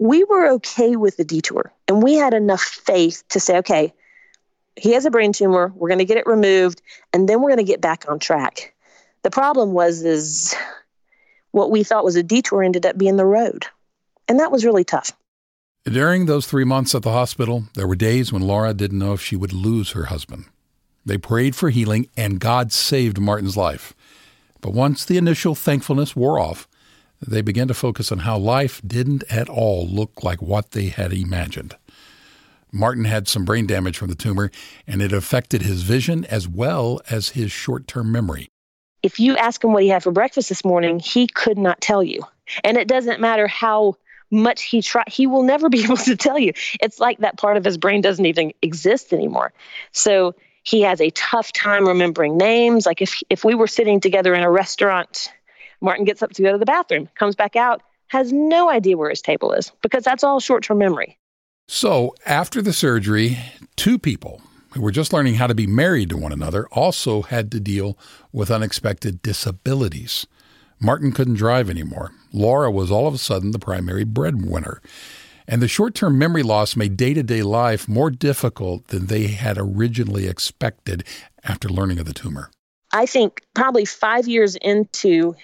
we 0.00 0.24
were 0.24 0.48
okay 0.52 0.96
with 0.96 1.18
the 1.18 1.24
detour. 1.24 1.72
And 1.86 2.02
we 2.02 2.14
had 2.14 2.32
enough 2.32 2.62
faith 2.62 3.22
to 3.28 3.38
say, 3.38 3.58
okay, 3.58 3.92
he 4.74 4.92
has 4.92 5.04
a 5.04 5.10
brain 5.10 5.32
tumor. 5.32 5.72
We're 5.76 5.88
going 5.88 5.98
to 5.98 6.06
get 6.06 6.16
it 6.16 6.26
removed, 6.26 6.80
and 7.12 7.28
then 7.28 7.40
we're 7.40 7.50
going 7.50 7.58
to 7.58 7.70
get 7.70 7.82
back 7.82 8.06
on 8.08 8.18
track. 8.18 8.74
The 9.22 9.30
problem 9.30 9.72
was 9.72 10.02
is 10.02 10.56
what 11.50 11.70
we 11.70 11.84
thought 11.84 12.04
was 12.04 12.16
a 12.16 12.22
detour 12.22 12.62
ended 12.62 12.86
up 12.86 12.96
being 12.96 13.16
the 13.16 13.26
road, 13.26 13.66
and 14.26 14.40
that 14.40 14.50
was 14.50 14.64
really 14.64 14.84
tough. 14.84 15.12
During 15.84 16.24
those 16.24 16.46
three 16.46 16.64
months 16.64 16.94
at 16.94 17.02
the 17.02 17.12
hospital, 17.12 17.64
there 17.74 17.86
were 17.86 17.96
days 17.96 18.32
when 18.32 18.42
Laura 18.42 18.72
didn't 18.72 18.98
know 18.98 19.12
if 19.12 19.20
she 19.20 19.36
would 19.36 19.52
lose 19.52 19.90
her 19.90 20.04
husband. 20.04 20.46
They 21.04 21.18
prayed 21.18 21.54
for 21.54 21.68
healing, 21.68 22.08
and 22.16 22.40
God 22.40 22.72
saved 22.72 23.18
Martin's 23.18 23.56
life. 23.56 23.94
But 24.62 24.72
once 24.72 25.04
the 25.04 25.18
initial 25.18 25.54
thankfulness 25.54 26.16
wore 26.16 26.38
off, 26.38 26.68
they 27.26 27.42
began 27.42 27.68
to 27.68 27.74
focus 27.74 28.10
on 28.10 28.20
how 28.20 28.38
life 28.38 28.80
didn't 28.86 29.24
at 29.30 29.48
all 29.48 29.86
look 29.86 30.22
like 30.22 30.40
what 30.40 30.70
they 30.70 30.86
had 30.86 31.12
imagined. 31.12 31.76
Martin 32.72 33.04
had 33.04 33.28
some 33.28 33.44
brain 33.44 33.66
damage 33.66 33.98
from 33.98 34.08
the 34.08 34.14
tumor, 34.14 34.50
and 34.86 35.02
it 35.02 35.12
affected 35.12 35.62
his 35.62 35.82
vision 35.82 36.24
as 36.26 36.48
well 36.48 37.00
as 37.10 37.30
his 37.30 37.50
short 37.50 37.86
term 37.86 38.12
memory. 38.12 38.48
If 39.02 39.18
you 39.18 39.36
ask 39.36 39.62
him 39.64 39.72
what 39.72 39.82
he 39.82 39.88
had 39.88 40.02
for 40.02 40.12
breakfast 40.12 40.48
this 40.48 40.64
morning, 40.64 40.98
he 40.98 41.26
could 41.26 41.58
not 41.58 41.80
tell 41.80 42.02
you. 42.02 42.22
And 42.64 42.76
it 42.76 42.86
doesn't 42.86 43.20
matter 43.20 43.46
how 43.46 43.96
much 44.30 44.62
he 44.62 44.82
try 44.82 45.02
he 45.08 45.26
will 45.26 45.42
never 45.42 45.68
be 45.70 45.82
able 45.82 45.96
to 45.96 46.16
tell 46.16 46.38
you 46.38 46.52
it's 46.80 47.00
like 47.00 47.18
that 47.18 47.36
part 47.36 47.56
of 47.56 47.64
his 47.64 47.76
brain 47.76 48.00
doesn't 48.00 48.26
even 48.26 48.52
exist 48.62 49.12
anymore 49.12 49.52
so 49.90 50.34
he 50.62 50.82
has 50.82 51.00
a 51.00 51.10
tough 51.10 51.52
time 51.52 51.86
remembering 51.86 52.36
names 52.36 52.86
like 52.86 53.02
if 53.02 53.20
if 53.28 53.44
we 53.44 53.56
were 53.56 53.66
sitting 53.66 53.98
together 53.98 54.32
in 54.34 54.42
a 54.42 54.50
restaurant 54.50 55.32
martin 55.80 56.04
gets 56.04 56.22
up 56.22 56.32
to 56.32 56.42
go 56.42 56.52
to 56.52 56.58
the 56.58 56.66
bathroom 56.66 57.08
comes 57.14 57.34
back 57.34 57.56
out 57.56 57.82
has 58.08 58.32
no 58.32 58.68
idea 58.68 58.96
where 58.96 59.10
his 59.10 59.22
table 59.22 59.52
is 59.52 59.70
because 59.82 60.04
that's 60.04 60.24
all 60.24 60.40
short-term 60.40 60.78
memory 60.78 61.18
so, 61.72 62.16
after 62.26 62.60
the 62.60 62.72
surgery, 62.72 63.38
two 63.76 63.96
people 63.96 64.42
who 64.72 64.82
were 64.82 64.90
just 64.90 65.12
learning 65.12 65.36
how 65.36 65.46
to 65.46 65.54
be 65.54 65.68
married 65.68 66.08
to 66.08 66.16
one 66.16 66.32
another 66.32 66.66
also 66.72 67.22
had 67.22 67.52
to 67.52 67.60
deal 67.60 67.96
with 68.32 68.50
unexpected 68.50 69.22
disabilities. 69.22 70.26
Martin 70.80 71.12
couldn't 71.12 71.34
drive 71.34 71.70
anymore. 71.70 72.10
Laura 72.32 72.72
was 72.72 72.90
all 72.90 73.06
of 73.06 73.14
a 73.14 73.18
sudden 73.18 73.52
the 73.52 73.60
primary 73.60 74.02
breadwinner. 74.02 74.82
And 75.46 75.62
the 75.62 75.68
short 75.68 75.94
term 75.94 76.18
memory 76.18 76.42
loss 76.42 76.74
made 76.74 76.96
day 76.96 77.14
to 77.14 77.22
day 77.22 77.44
life 77.44 77.88
more 77.88 78.10
difficult 78.10 78.88
than 78.88 79.06
they 79.06 79.28
had 79.28 79.56
originally 79.56 80.26
expected 80.26 81.04
after 81.44 81.68
learning 81.68 82.00
of 82.00 82.06
the 82.06 82.12
tumor. 82.12 82.50
I 82.92 83.06
think 83.06 83.42
probably 83.54 83.84
five 83.84 84.26
years 84.26 84.56
into 84.56 85.36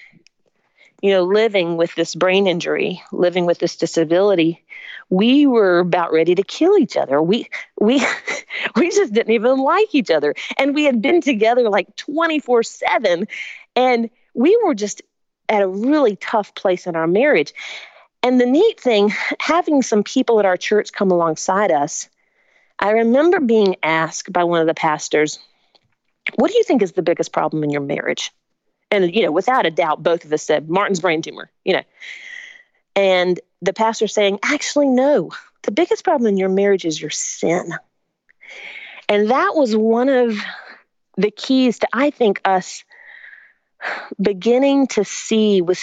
you 1.02 1.10
know, 1.10 1.24
living 1.24 1.76
with 1.76 1.94
this 1.94 2.14
brain 2.14 2.46
injury, 2.46 3.02
living 3.12 3.46
with 3.46 3.58
this 3.58 3.76
disability, 3.76 4.64
we 5.10 5.46
were 5.46 5.78
about 5.78 6.12
ready 6.12 6.34
to 6.34 6.42
kill 6.42 6.78
each 6.78 6.96
other. 6.96 7.20
We 7.22 7.48
we 7.80 8.04
we 8.76 8.90
just 8.90 9.12
didn't 9.12 9.32
even 9.32 9.58
like 9.58 9.94
each 9.94 10.10
other. 10.10 10.34
And 10.56 10.74
we 10.74 10.84
had 10.84 11.02
been 11.02 11.20
together 11.20 11.68
like 11.68 11.94
24/7 11.96 13.26
and 13.74 14.10
we 14.34 14.58
were 14.64 14.74
just 14.74 15.02
at 15.48 15.62
a 15.62 15.68
really 15.68 16.16
tough 16.16 16.54
place 16.54 16.86
in 16.86 16.96
our 16.96 17.06
marriage. 17.06 17.52
And 18.22 18.40
the 18.40 18.46
neat 18.46 18.80
thing, 18.80 19.12
having 19.38 19.82
some 19.82 20.02
people 20.02 20.40
at 20.40 20.46
our 20.46 20.56
church 20.56 20.92
come 20.92 21.10
alongside 21.10 21.70
us, 21.70 22.08
I 22.78 22.90
remember 22.90 23.40
being 23.40 23.76
asked 23.82 24.32
by 24.32 24.44
one 24.44 24.60
of 24.60 24.66
the 24.66 24.74
pastors, 24.74 25.38
What 26.34 26.50
do 26.50 26.56
you 26.56 26.64
think 26.64 26.82
is 26.82 26.92
the 26.92 27.02
biggest 27.02 27.32
problem 27.32 27.62
in 27.62 27.70
your 27.70 27.82
marriage? 27.82 28.32
And, 28.90 29.14
you 29.14 29.22
know, 29.22 29.32
without 29.32 29.66
a 29.66 29.70
doubt, 29.70 30.02
both 30.02 30.24
of 30.24 30.32
us 30.32 30.42
said 30.42 30.68
Martin's 30.70 31.00
brain 31.00 31.22
tumor, 31.22 31.50
you 31.64 31.72
know. 31.72 31.82
And 32.94 33.40
the 33.60 33.72
pastor 33.72 34.06
saying, 34.06 34.38
actually, 34.42 34.86
no, 34.86 35.30
the 35.62 35.72
biggest 35.72 36.04
problem 36.04 36.28
in 36.28 36.36
your 36.36 36.48
marriage 36.48 36.84
is 36.84 37.00
your 37.00 37.10
sin. 37.10 37.74
And 39.08 39.30
that 39.30 39.54
was 39.54 39.76
one 39.76 40.08
of 40.08 40.38
the 41.16 41.30
keys 41.30 41.78
to, 41.80 41.88
I 41.92 42.10
think, 42.10 42.40
us 42.44 42.84
beginning 44.20 44.86
to 44.88 45.04
see 45.04 45.60
with 45.60 45.82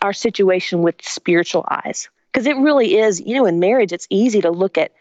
our 0.00 0.12
situation 0.12 0.82
with 0.82 0.96
spiritual 1.02 1.64
eyes. 1.70 2.08
Because 2.32 2.46
it 2.46 2.56
really 2.56 2.98
is, 2.98 3.20
you 3.20 3.34
know, 3.34 3.46
in 3.46 3.60
marriage, 3.60 3.92
it's 3.92 4.06
easy 4.08 4.40
to 4.40 4.50
look 4.50 4.78
at, 4.78 4.92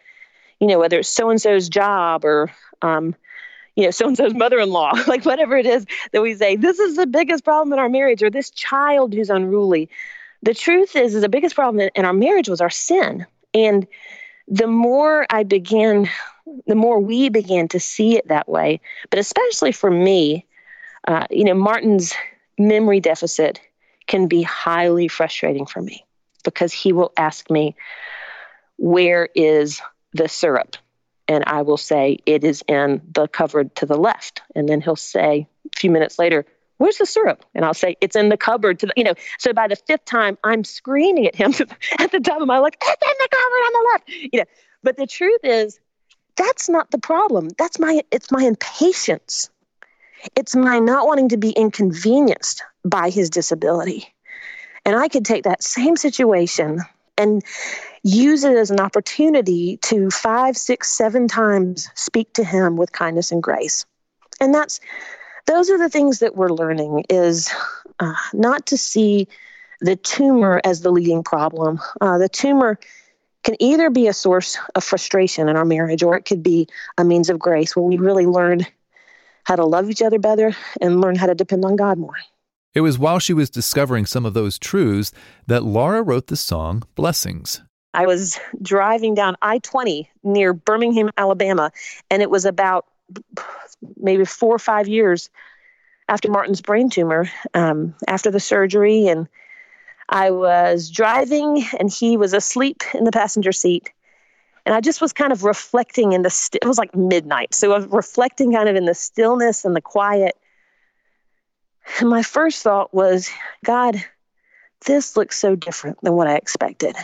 you 0.60 0.68
know, 0.68 0.80
whether 0.80 1.00
it's 1.00 1.10
so 1.10 1.30
and 1.30 1.42
so's 1.42 1.70
job 1.70 2.26
or, 2.26 2.52
um, 2.82 3.16
you 3.76 3.86
know, 3.86 3.92
so 3.92 4.08
and 4.08 4.18
so's 4.18 4.34
mother 4.34 4.60
in 4.60 4.70
law, 4.70 4.92
like 5.08 5.26
whatever 5.26 5.58
it 5.58 5.66
is 5.66 5.86
that 6.12 6.22
we 6.22 6.36
say, 6.36 6.56
this 6.56 6.80
is 6.80 6.96
the 6.96 7.08
biggest 7.08 7.44
problem 7.44 7.74
in 7.74 7.80
our 7.80 7.90
marriage, 7.90 8.22
or 8.22 8.30
this 8.30 8.50
child 8.50 9.14
who's 9.14 9.30
unruly. 9.30 9.90
The 10.44 10.54
truth 10.54 10.96
is, 10.96 11.16
is 11.16 11.22
the 11.22 11.30
biggest 11.30 11.56
problem 11.56 11.90
in 11.94 12.06
our 12.06 12.14
marriage 12.14 12.50
was 12.50 12.62
our 12.62 12.70
sin. 12.70 13.26
And 13.54 13.88
the 14.48 14.68
more 14.68 15.26
I 15.30 15.44
began, 15.44 16.10
the 16.68 16.76
more 16.76 17.00
we 17.00 17.30
began 17.30 17.68
to 17.70 17.80
see 17.80 18.18
it 18.18 18.28
that 18.28 18.50
way, 18.50 18.82
but 19.10 19.20
especially 19.20 19.72
for 19.72 19.92
me, 19.92 20.46
uh, 21.08 21.26
you 21.30 21.44
know, 21.44 21.54
Martin's 21.54 22.14
memory 22.58 23.00
deficit 23.00 23.62
can 24.08 24.28
be 24.28 24.42
highly 24.42 25.08
frustrating 25.08 25.66
for 25.66 25.82
me 25.82 26.06
because 26.44 26.74
he 26.74 26.92
will 26.92 27.14
ask 27.18 27.50
me, 27.50 27.76
Where 28.78 29.30
is 29.36 29.82
the 30.14 30.28
syrup? 30.28 30.76
And 31.32 31.46
I 31.48 31.62
will 31.62 31.78
say 31.78 32.18
it 32.26 32.44
is 32.44 32.62
in 32.68 33.02
the 33.10 33.26
cupboard 33.26 33.74
to 33.78 33.86
the 33.86 33.98
left. 33.98 34.42
And 34.54 34.68
then 34.68 34.82
he'll 34.82 34.98
say 34.98 35.48
a 35.66 35.80
few 35.80 35.90
minutes 35.90 36.20
later, 36.20 36.46
Where's 36.78 36.98
the 36.98 37.06
syrup? 37.06 37.46
And 37.56 37.64
I'll 37.64 37.74
say, 37.74 37.96
It's 38.02 38.18
in 38.18 38.28
the 38.28 38.36
cupboard 38.38 38.80
to 38.80 38.88
the, 38.88 38.94
you 38.98 39.06
know. 39.06 39.14
So 39.40 39.54
by 39.54 39.70
the 39.70 39.78
fifth 39.78 40.04
time, 40.04 40.38
I'm 40.44 40.66
screaming 40.66 41.28
at 41.28 41.36
him 41.36 41.52
at 42.00 42.12
the 42.12 42.20
top 42.20 42.42
of 42.42 42.48
my 42.48 42.58
lungs, 42.58 42.76
It's 42.82 43.04
in 43.04 43.16
the 43.18 43.28
cupboard 43.32 43.64
on 43.66 43.74
the 43.74 43.90
left. 43.94 44.34
You 44.34 44.40
know, 44.40 44.46
but 44.84 44.98
the 44.98 45.08
truth 45.08 45.40
is, 45.44 45.80
that's 46.36 46.68
not 46.68 46.92
the 46.92 46.98
problem. 46.98 47.48
That's 47.58 47.80
my 47.80 48.02
it's 48.12 48.30
my 48.30 48.44
impatience. 48.44 49.50
It's 50.36 50.56
my 50.56 50.80
not 50.80 51.08
wanting 51.08 51.30
to 51.30 51.38
be 51.38 51.52
inconvenienced 51.52 52.62
by 52.84 53.10
his 53.10 53.30
disability. 53.30 54.14
And 54.86 54.96
I 54.96 55.08
could 55.08 55.24
take 55.24 55.44
that 55.44 55.64
same 55.64 55.96
situation 55.96 56.80
and 57.22 57.44
use 58.04 58.44
it 58.44 58.58
as 58.58 58.72
an 58.72 58.80
opportunity 58.80 59.78
to 59.78 60.10
five, 60.10 60.58
six, 60.58 60.90
seven 60.92 61.28
times 61.28 61.90
speak 61.96 62.34
to 62.34 62.44
him 62.44 62.78
with 62.78 62.92
kindness 62.92 63.32
and 63.32 63.44
grace. 63.44 63.86
And 64.40 64.54
that's 64.54 64.80
those 65.46 65.70
are 65.70 65.78
the 65.78 65.90
things 65.90 66.20
that 66.20 66.36
we're 66.36 66.50
learning 66.50 67.06
is 67.10 67.50
uh, 68.00 68.14
not 68.34 68.66
to 68.68 68.78
see 68.78 69.28
the 69.82 69.96
tumor 69.96 70.62
as 70.64 70.82
the 70.82 70.92
leading 70.92 71.24
problem. 71.24 71.80
Uh, 72.00 72.18
the 72.18 72.30
tumor 72.30 72.80
can 73.44 73.56
either 73.60 73.90
be 73.90 74.08
a 74.08 74.14
source 74.14 74.58
of 74.76 74.84
frustration 74.84 75.50
in 75.50 75.56
our 75.56 75.66
marriage 75.66 76.04
or 76.04 76.16
it 76.16 76.26
could 76.26 76.44
be 76.44 76.68
a 76.98 77.04
means 77.04 77.30
of 77.30 77.40
grace 77.40 77.76
where 77.76 77.84
we 77.84 77.98
really 77.98 78.26
learn 78.26 78.66
how 79.44 79.56
to 79.56 79.66
love 79.66 79.90
each 79.90 80.02
other 80.02 80.20
better 80.20 80.56
and 80.80 81.02
learn 81.02 81.16
how 81.16 81.26
to 81.26 81.36
depend 81.36 81.66
on 81.66 81.76
God 81.76 81.98
more. 81.98 82.16
It 82.74 82.82
was 82.82 82.98
while 82.98 83.20
she 83.20 83.34
was 83.34 83.50
discovering 83.50 84.06
some 84.06 84.26
of 84.26 84.34
those 84.34 84.58
truths 84.58 85.12
that 85.48 85.64
Laura 85.64 86.02
wrote 86.02 86.28
the 86.28 86.38
song 86.38 86.84
Blessings. 86.96 87.62
I 87.94 88.06
was 88.06 88.40
driving 88.62 89.14
down 89.14 89.36
I 89.42 89.60
20 89.60 90.10
near 90.24 90.54
Birmingham, 90.54 91.10
Alabama, 91.18 91.72
and 92.10 92.22
it 92.22 92.30
was 92.30 92.46
about 92.46 92.86
maybe 93.98 94.24
four 94.24 94.56
or 94.56 94.60
five 94.60 94.88
years 94.88 95.30
after 96.08 96.32
Martin's 96.32 96.62
brain 96.62 96.90
tumor, 96.90 97.30
um, 97.54 97.94
after 98.08 98.32
the 98.32 98.40
surgery. 98.40 99.08
And 99.08 99.28
I 100.08 100.32
was 100.32 100.90
driving, 100.90 101.66
and 101.78 101.92
he 101.92 102.16
was 102.16 102.34
asleep 102.34 102.84
in 102.94 103.04
the 103.04 103.12
passenger 103.12 103.52
seat. 103.52 103.92
And 104.66 104.74
I 104.74 104.80
just 104.80 105.02
was 105.02 105.12
kind 105.12 105.34
of 105.34 105.44
reflecting 105.44 106.14
in 106.14 106.22
the, 106.22 106.30
st- 106.30 106.64
it 106.64 106.68
was 106.68 106.78
like 106.78 106.96
midnight. 106.96 107.54
So 107.54 107.74
I 107.74 107.78
was 107.80 107.88
reflecting 107.88 108.54
kind 108.54 108.70
of 108.70 108.78
in 108.78 108.86
the 108.86 108.94
stillness 108.94 109.66
and 109.66 109.76
the 109.76 109.82
quiet. 109.82 110.38
And 112.00 112.10
my 112.10 112.24
first 112.24 112.64
thought 112.64 112.94
was, 112.94 113.30
God, 113.66 114.04
this 114.86 115.16
looks 115.16 115.38
so 115.38 115.56
different 115.56 116.00
than 116.02 116.14
what 116.14 116.28
I 116.28 116.36
expected. 116.36 116.96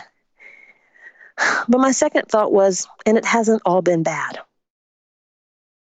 But 1.68 1.80
my 1.80 1.92
second 1.92 2.26
thought 2.28 2.52
was, 2.52 2.88
and 3.06 3.16
it 3.16 3.24
hasn't 3.24 3.62
all 3.64 3.82
been 3.82 4.02
bad. 4.02 4.40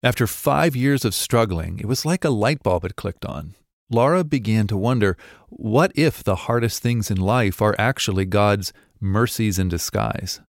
After 0.03 0.27
five 0.27 0.77
years 0.77 1.05
of 1.05 1.15
struggling, 1.15 1.79
it 1.79 1.87
was 1.87 2.05
like 2.05 2.25
a 2.25 2.31
light 2.31 2.63
bulb 2.63 2.83
had 2.83 2.97
clicked 2.97 3.25
on. 3.25 3.55
Laura 3.91 4.25
began 4.25 4.67
to 4.67 4.77
wonder 4.77 5.17
what 5.49 5.93
if 5.95 6.25
the 6.25 6.37
hardest 6.37 6.83
things 6.83 7.11
in 7.11 7.19
life 7.19 7.61
are 7.61 7.77
actually 7.79 8.25
God's 8.25 8.73
mercies 9.01 9.59
in 9.59 9.69
disguise? 9.69 10.41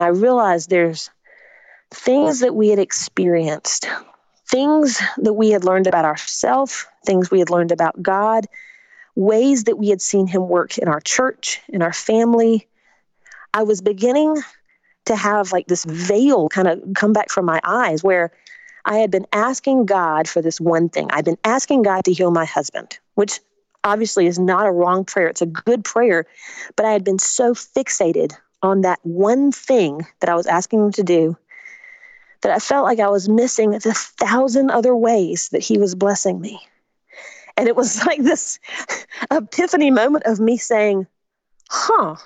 I 0.00 0.08
realized 0.08 0.70
there's 0.70 1.10
things 1.92 2.40
that 2.40 2.54
we 2.54 2.68
had 2.68 2.78
experienced, 2.78 3.86
things 4.52 5.00
that 5.16 5.32
we 5.32 5.50
had 5.50 5.64
learned 5.64 5.86
about 5.88 6.04
ourselves, 6.04 6.86
things 7.04 7.30
we 7.30 7.40
had 7.40 7.50
learned 7.50 7.72
about 7.72 8.00
God, 8.02 8.46
ways 9.16 9.64
that 9.64 9.78
we 9.78 9.88
had 9.88 10.02
seen 10.02 10.26
Him 10.26 10.48
work 10.48 10.78
in 10.78 10.86
our 10.86 11.00
church, 11.00 11.60
in 11.68 11.82
our 11.82 11.92
family, 11.92 12.68
I 13.54 13.62
was 13.62 13.80
beginning 13.80 14.36
to 15.06 15.16
have 15.16 15.52
like 15.52 15.66
this 15.66 15.84
veil 15.84 16.48
kind 16.48 16.68
of 16.68 16.80
come 16.94 17.12
back 17.12 17.30
from 17.30 17.44
my 17.44 17.60
eyes 17.64 18.04
where 18.04 18.30
I 18.84 18.98
had 18.98 19.10
been 19.10 19.26
asking 19.32 19.86
God 19.86 20.28
for 20.28 20.42
this 20.42 20.60
one 20.60 20.88
thing. 20.88 21.08
I'd 21.10 21.24
been 21.24 21.38
asking 21.44 21.82
God 21.82 22.04
to 22.04 22.12
heal 22.12 22.30
my 22.30 22.44
husband, 22.44 22.98
which 23.14 23.40
obviously 23.84 24.26
is 24.26 24.38
not 24.38 24.66
a 24.66 24.70
wrong 24.70 25.04
prayer. 25.04 25.28
It's 25.28 25.42
a 25.42 25.46
good 25.46 25.84
prayer. 25.84 26.26
But 26.76 26.86
I 26.86 26.92
had 26.92 27.04
been 27.04 27.18
so 27.18 27.54
fixated 27.54 28.32
on 28.62 28.82
that 28.82 29.00
one 29.02 29.50
thing 29.50 30.06
that 30.20 30.28
I 30.28 30.34
was 30.34 30.46
asking 30.46 30.86
him 30.86 30.92
to 30.92 31.02
do 31.02 31.36
that 32.42 32.52
I 32.52 32.58
felt 32.58 32.84
like 32.84 33.00
I 33.00 33.08
was 33.08 33.28
missing 33.28 33.70
the 33.70 33.94
thousand 34.18 34.70
other 34.70 34.94
ways 34.94 35.48
that 35.50 35.62
he 35.62 35.78
was 35.78 35.94
blessing 35.94 36.40
me. 36.40 36.60
And 37.56 37.68
it 37.68 37.76
was 37.76 38.04
like 38.06 38.22
this 38.22 38.58
epiphany 39.30 39.90
moment 39.90 40.24
of 40.26 40.40
me 40.40 40.56
saying, 40.56 41.06
huh, 41.70 42.16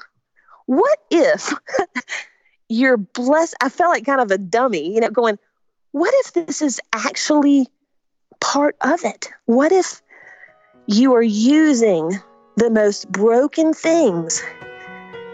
what 0.67 0.99
if 1.11 1.53
you're 2.69 2.97
blessed? 2.97 3.55
I 3.61 3.69
felt 3.69 3.91
like 3.91 4.05
kind 4.05 4.21
of 4.21 4.31
a 4.31 4.39
dummy, 4.39 4.95
you 4.95 5.01
know, 5.01 5.11
going, 5.11 5.39
what 5.93 6.13
if 6.19 6.33
this 6.33 6.61
is 6.61 6.81
actually 6.93 7.69
part 8.41 8.77
of 8.83 9.05
it? 9.05 9.29
What 9.47 9.73
if 9.73 10.03
you 10.87 11.15
are 11.15 11.23
using 11.23 12.19
the 12.57 12.71
most 12.71 13.11
broken 13.11 13.73
things 13.73 14.43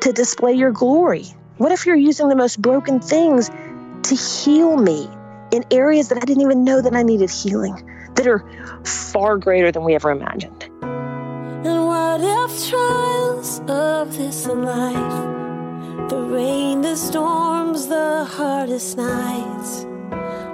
to 0.00 0.12
display 0.12 0.52
your 0.52 0.70
glory? 0.70 1.24
What 1.58 1.72
if 1.72 1.86
you're 1.86 1.96
using 1.96 2.28
the 2.28 2.36
most 2.36 2.60
broken 2.60 3.00
things 3.00 3.50
to 4.04 4.14
heal 4.14 4.76
me 4.76 5.08
in 5.52 5.64
areas 5.70 6.08
that 6.08 6.18
I 6.18 6.24
didn't 6.24 6.42
even 6.42 6.64
know 6.64 6.80
that 6.80 6.94
I 6.94 7.02
needed 7.02 7.30
healing, 7.30 7.74
that 8.14 8.26
are 8.26 8.44
far 8.84 9.36
greater 9.36 9.70
than 9.70 9.84
we 9.84 9.94
ever 9.94 10.10
imagined? 10.10 10.68
And 10.82 11.86
what 11.86 12.20
if 12.20 12.68
trials 12.70 13.60
of 13.68 14.16
this 14.16 14.46
life, 14.46 16.08
the 16.08 16.20
rain, 16.20 16.80
the 16.80 16.96
storms, 16.96 17.86
the 17.86 18.24
hardest 18.24 18.96
nights, 18.96 19.84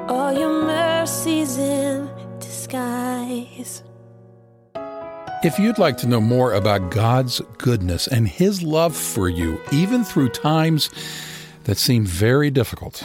all 0.08 0.32
your 0.32 0.64
mercies 0.64 1.56
in 1.56 2.10
disguise? 2.40 3.82
If 5.44 5.58
you'd 5.60 5.78
like 5.78 5.96
to 5.98 6.08
know 6.08 6.20
more 6.20 6.52
about 6.52 6.90
God's 6.90 7.40
goodness 7.58 8.08
and 8.08 8.26
His 8.26 8.60
love 8.62 8.96
for 8.96 9.28
you, 9.28 9.60
even 9.70 10.02
through 10.02 10.30
times 10.30 10.90
that 11.64 11.78
seem 11.78 12.04
very 12.04 12.50
difficult, 12.50 13.04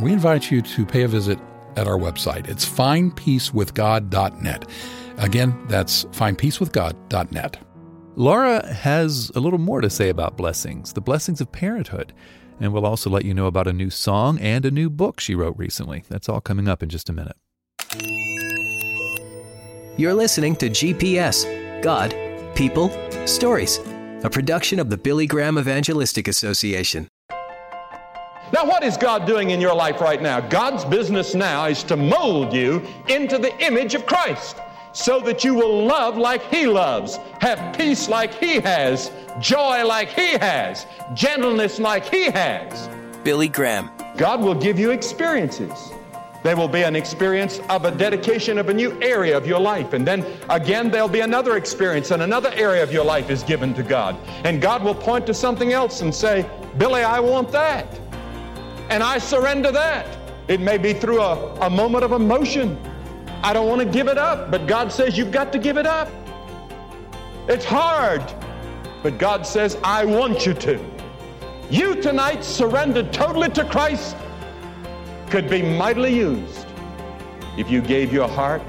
we 0.00 0.12
invite 0.12 0.50
you 0.50 0.60
to 0.62 0.84
pay 0.84 1.02
a 1.02 1.08
visit 1.08 1.38
at 1.76 1.86
our 1.86 1.98
website. 1.98 2.48
It's 2.48 2.68
findpeacewithgod.net. 2.68 4.68
Again, 5.18 5.66
that's 5.68 6.04
findpeacewithgod.net. 6.06 7.58
Laura 8.16 8.66
has 8.72 9.30
a 9.34 9.40
little 9.40 9.58
more 9.58 9.80
to 9.80 9.90
say 9.90 10.08
about 10.08 10.36
blessings, 10.36 10.94
the 10.94 11.00
blessings 11.00 11.40
of 11.40 11.52
parenthood. 11.52 12.12
And 12.58 12.72
we'll 12.72 12.86
also 12.86 13.10
let 13.10 13.26
you 13.26 13.34
know 13.34 13.46
about 13.46 13.66
a 13.66 13.72
new 13.72 13.90
song 13.90 14.38
and 14.38 14.64
a 14.64 14.70
new 14.70 14.88
book 14.88 15.20
she 15.20 15.34
wrote 15.34 15.58
recently. 15.58 16.04
That's 16.08 16.28
all 16.28 16.40
coming 16.40 16.68
up 16.68 16.82
in 16.82 16.88
just 16.88 17.10
a 17.10 17.12
minute. 17.12 17.36
You're 19.98 20.14
listening 20.14 20.56
to 20.56 20.70
GPS 20.70 21.44
God, 21.82 22.14
People, 22.54 22.90
Stories, 23.26 23.78
a 24.24 24.30
production 24.30 24.78
of 24.78 24.88
the 24.88 24.96
Billy 24.96 25.26
Graham 25.26 25.58
Evangelistic 25.58 26.28
Association. 26.28 27.08
Now, 28.52 28.64
what 28.64 28.84
is 28.84 28.96
God 28.96 29.26
doing 29.26 29.50
in 29.50 29.60
your 29.60 29.74
life 29.74 30.00
right 30.00 30.22
now? 30.22 30.40
God's 30.40 30.84
business 30.84 31.34
now 31.34 31.64
is 31.66 31.82
to 31.84 31.96
mold 31.96 32.52
you 32.52 32.86
into 33.08 33.38
the 33.38 33.56
image 33.64 33.94
of 33.94 34.06
Christ 34.06 34.56
so 34.92 35.20
that 35.20 35.44
you 35.44 35.54
will 35.54 35.84
love 35.84 36.16
like 36.16 36.42
He 36.44 36.66
loves, 36.66 37.18
have 37.40 37.76
peace 37.76 38.08
like 38.08 38.32
He 38.34 38.60
has, 38.60 39.10
joy 39.40 39.84
like 39.84 40.08
He 40.08 40.38
has, 40.38 40.86
gentleness 41.12 41.78
like 41.78 42.06
He 42.06 42.30
has. 42.30 42.88
Billy 43.24 43.48
Graham. 43.48 43.90
God 44.16 44.40
will 44.40 44.54
give 44.54 44.78
you 44.78 44.92
experiences. 44.92 45.92
There 46.42 46.56
will 46.56 46.68
be 46.68 46.82
an 46.82 46.94
experience 46.94 47.60
of 47.68 47.84
a 47.84 47.90
dedication 47.90 48.56
of 48.56 48.68
a 48.68 48.74
new 48.74 48.96
area 49.02 49.36
of 49.36 49.48
your 49.48 49.58
life. 49.58 49.92
And 49.92 50.06
then 50.06 50.24
again, 50.48 50.90
there'll 50.90 51.08
be 51.08 51.20
another 51.20 51.56
experience, 51.56 52.12
and 52.12 52.22
another 52.22 52.52
area 52.52 52.84
of 52.84 52.92
your 52.92 53.04
life 53.04 53.30
is 53.30 53.42
given 53.42 53.74
to 53.74 53.82
God. 53.82 54.16
And 54.44 54.62
God 54.62 54.84
will 54.84 54.94
point 54.94 55.26
to 55.26 55.34
something 55.34 55.72
else 55.72 56.02
and 56.02 56.14
say, 56.14 56.48
Billy, 56.78 57.02
I 57.02 57.18
want 57.18 57.50
that. 57.50 58.05
And 58.88 59.02
I 59.02 59.18
surrender 59.18 59.72
that. 59.72 60.16
It 60.48 60.60
may 60.60 60.78
be 60.78 60.92
through 60.92 61.20
a, 61.20 61.54
a 61.60 61.70
moment 61.70 62.04
of 62.04 62.12
emotion. 62.12 62.78
I 63.42 63.52
don't 63.52 63.68
want 63.68 63.80
to 63.80 63.86
give 63.86 64.08
it 64.08 64.18
up, 64.18 64.50
but 64.50 64.66
God 64.66 64.92
says 64.92 65.18
you've 65.18 65.32
got 65.32 65.52
to 65.52 65.58
give 65.58 65.76
it 65.76 65.86
up. 65.86 66.08
It's 67.48 67.64
hard, 67.64 68.22
but 69.02 69.18
God 69.18 69.46
says, 69.46 69.76
I 69.82 70.04
want 70.04 70.46
you 70.46 70.54
to. 70.54 70.84
You 71.68 72.00
tonight 72.00 72.44
surrendered 72.44 73.12
totally 73.12 73.48
to 73.50 73.64
Christ 73.64 74.16
could 75.30 75.50
be 75.50 75.62
mightily 75.62 76.14
used 76.14 76.66
if 77.56 77.68
you 77.68 77.80
gave 77.80 78.12
your 78.12 78.28
heart 78.28 78.62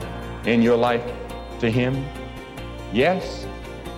and 0.45 0.63
your 0.63 0.77
life 0.77 1.03
to 1.59 1.69
Him. 1.69 2.03
Yes, 2.91 3.45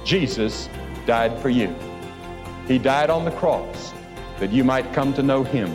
Jesus 0.04 0.68
died 1.06 1.40
for 1.42 1.50
you. 1.50 1.74
He 2.68 2.78
died 2.78 3.10
on 3.10 3.24
the 3.24 3.32
cross 3.32 3.94
that 4.40 4.52
you 4.52 4.66
might 4.66 4.94
come 4.94 5.14
to 5.14 5.24
know 5.24 5.44
Him 5.44 5.70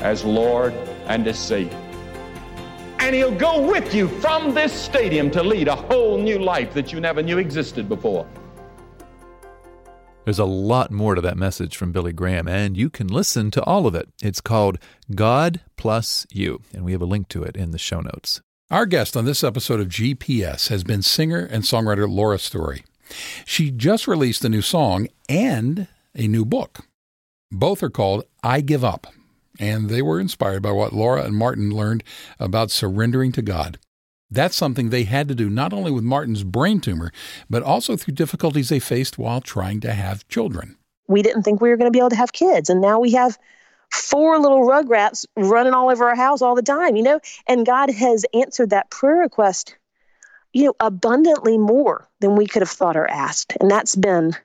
as 0.00 0.24
Lord 0.24 0.72
and 1.06 1.26
as 1.26 1.38
Savior. 1.38 1.76
And 3.00 3.14
He'll 3.14 3.34
go 3.34 3.70
with 3.70 3.94
you 3.94 4.08
from 4.08 4.54
this 4.54 4.72
stadium 4.72 5.30
to 5.32 5.42
lead 5.42 5.68
a 5.68 5.76
whole 5.76 6.18
new 6.18 6.38
life 6.38 6.74
that 6.74 6.92
you 6.92 7.00
never 7.00 7.22
knew 7.22 7.38
existed 7.38 7.88
before. 7.88 8.26
There's 10.24 10.38
a 10.38 10.44
lot 10.44 10.90
more 10.90 11.14
to 11.14 11.22
that 11.22 11.38
message 11.38 11.74
from 11.74 11.90
Billy 11.90 12.12
Graham, 12.12 12.46
and 12.46 12.76
you 12.76 12.90
can 12.90 13.06
listen 13.06 13.50
to 13.52 13.62
all 13.64 13.86
of 13.86 13.94
it. 13.94 14.10
It's 14.22 14.42
called 14.42 14.78
God 15.14 15.62
Plus 15.78 16.26
You, 16.30 16.60
and 16.74 16.84
we 16.84 16.92
have 16.92 17.00
a 17.00 17.06
link 17.06 17.28
to 17.28 17.42
it 17.44 17.56
in 17.56 17.70
the 17.70 17.78
show 17.78 18.00
notes. 18.02 18.42
Our 18.70 18.84
guest 18.84 19.16
on 19.16 19.24
this 19.24 19.42
episode 19.42 19.80
of 19.80 19.88
GPS 19.88 20.68
has 20.68 20.84
been 20.84 21.00
singer 21.00 21.48
and 21.50 21.64
songwriter 21.64 22.06
Laura 22.06 22.38
Story. 22.38 22.84
She 23.46 23.70
just 23.70 24.06
released 24.06 24.44
a 24.44 24.50
new 24.50 24.60
song 24.60 25.08
and 25.30 25.88
a 26.14 26.28
new 26.28 26.44
book. 26.44 26.80
Both 27.50 27.82
are 27.82 27.88
called 27.88 28.24
I 28.42 28.60
Give 28.60 28.84
Up, 28.84 29.06
and 29.58 29.88
they 29.88 30.02
were 30.02 30.20
inspired 30.20 30.62
by 30.62 30.72
what 30.72 30.92
Laura 30.92 31.24
and 31.24 31.34
Martin 31.34 31.70
learned 31.70 32.04
about 32.38 32.70
surrendering 32.70 33.32
to 33.32 33.42
God. 33.42 33.78
That's 34.30 34.56
something 34.56 34.90
they 34.90 35.04
had 35.04 35.28
to 35.28 35.34
do 35.34 35.48
not 35.48 35.72
only 35.72 35.90
with 35.90 36.04
Martin's 36.04 36.44
brain 36.44 36.80
tumor, 36.80 37.12
but 37.48 37.62
also 37.62 37.96
through 37.96 38.14
difficulties 38.14 38.68
they 38.68 38.78
faced 38.78 39.18
while 39.18 39.40
trying 39.40 39.80
to 39.80 39.92
have 39.92 40.28
children. 40.28 40.76
We 41.06 41.22
didn't 41.22 41.42
think 41.44 41.60
we 41.60 41.70
were 41.70 41.78
going 41.78 41.90
to 41.90 41.96
be 41.96 42.00
able 42.00 42.10
to 42.10 42.16
have 42.16 42.32
kids, 42.32 42.68
and 42.68 42.82
now 42.82 43.00
we 43.00 43.12
have 43.12 43.38
four 43.90 44.38
little 44.38 44.66
rugrats 44.66 45.24
running 45.36 45.72
all 45.72 45.90
over 45.90 46.08
our 46.08 46.14
house 46.14 46.42
all 46.42 46.54
the 46.54 46.62
time, 46.62 46.96
you 46.96 47.02
know? 47.02 47.20
And 47.46 47.64
God 47.64 47.90
has 47.90 48.26
answered 48.34 48.70
that 48.70 48.90
prayer 48.90 49.16
request, 49.16 49.76
you 50.52 50.64
know, 50.64 50.74
abundantly 50.80 51.56
more 51.56 52.06
than 52.20 52.36
we 52.36 52.46
could 52.46 52.62
have 52.62 52.70
thought 52.70 52.96
or 52.96 53.10
asked. 53.10 53.56
And 53.60 53.70
that's 53.70 53.96
been, 53.96 54.36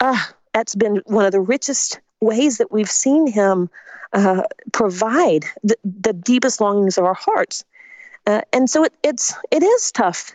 uh, 0.00 0.20
that's 0.52 0.74
been 0.74 1.02
one 1.06 1.24
of 1.24 1.32
the 1.32 1.40
richest 1.40 2.00
ways 2.24 2.58
that 2.58 2.72
we've 2.72 2.90
seen 2.90 3.26
Him 3.26 3.70
uh, 4.12 4.42
provide 4.72 5.44
the, 5.62 5.76
the 5.84 6.12
deepest 6.12 6.60
longings 6.60 6.98
of 6.98 7.04
our 7.04 7.14
hearts. 7.14 7.64
Uh, 8.26 8.40
and 8.52 8.70
so 8.70 8.84
it, 8.84 8.92
it's 9.02 9.34
it 9.50 9.62
is 9.62 9.92
tough 9.92 10.34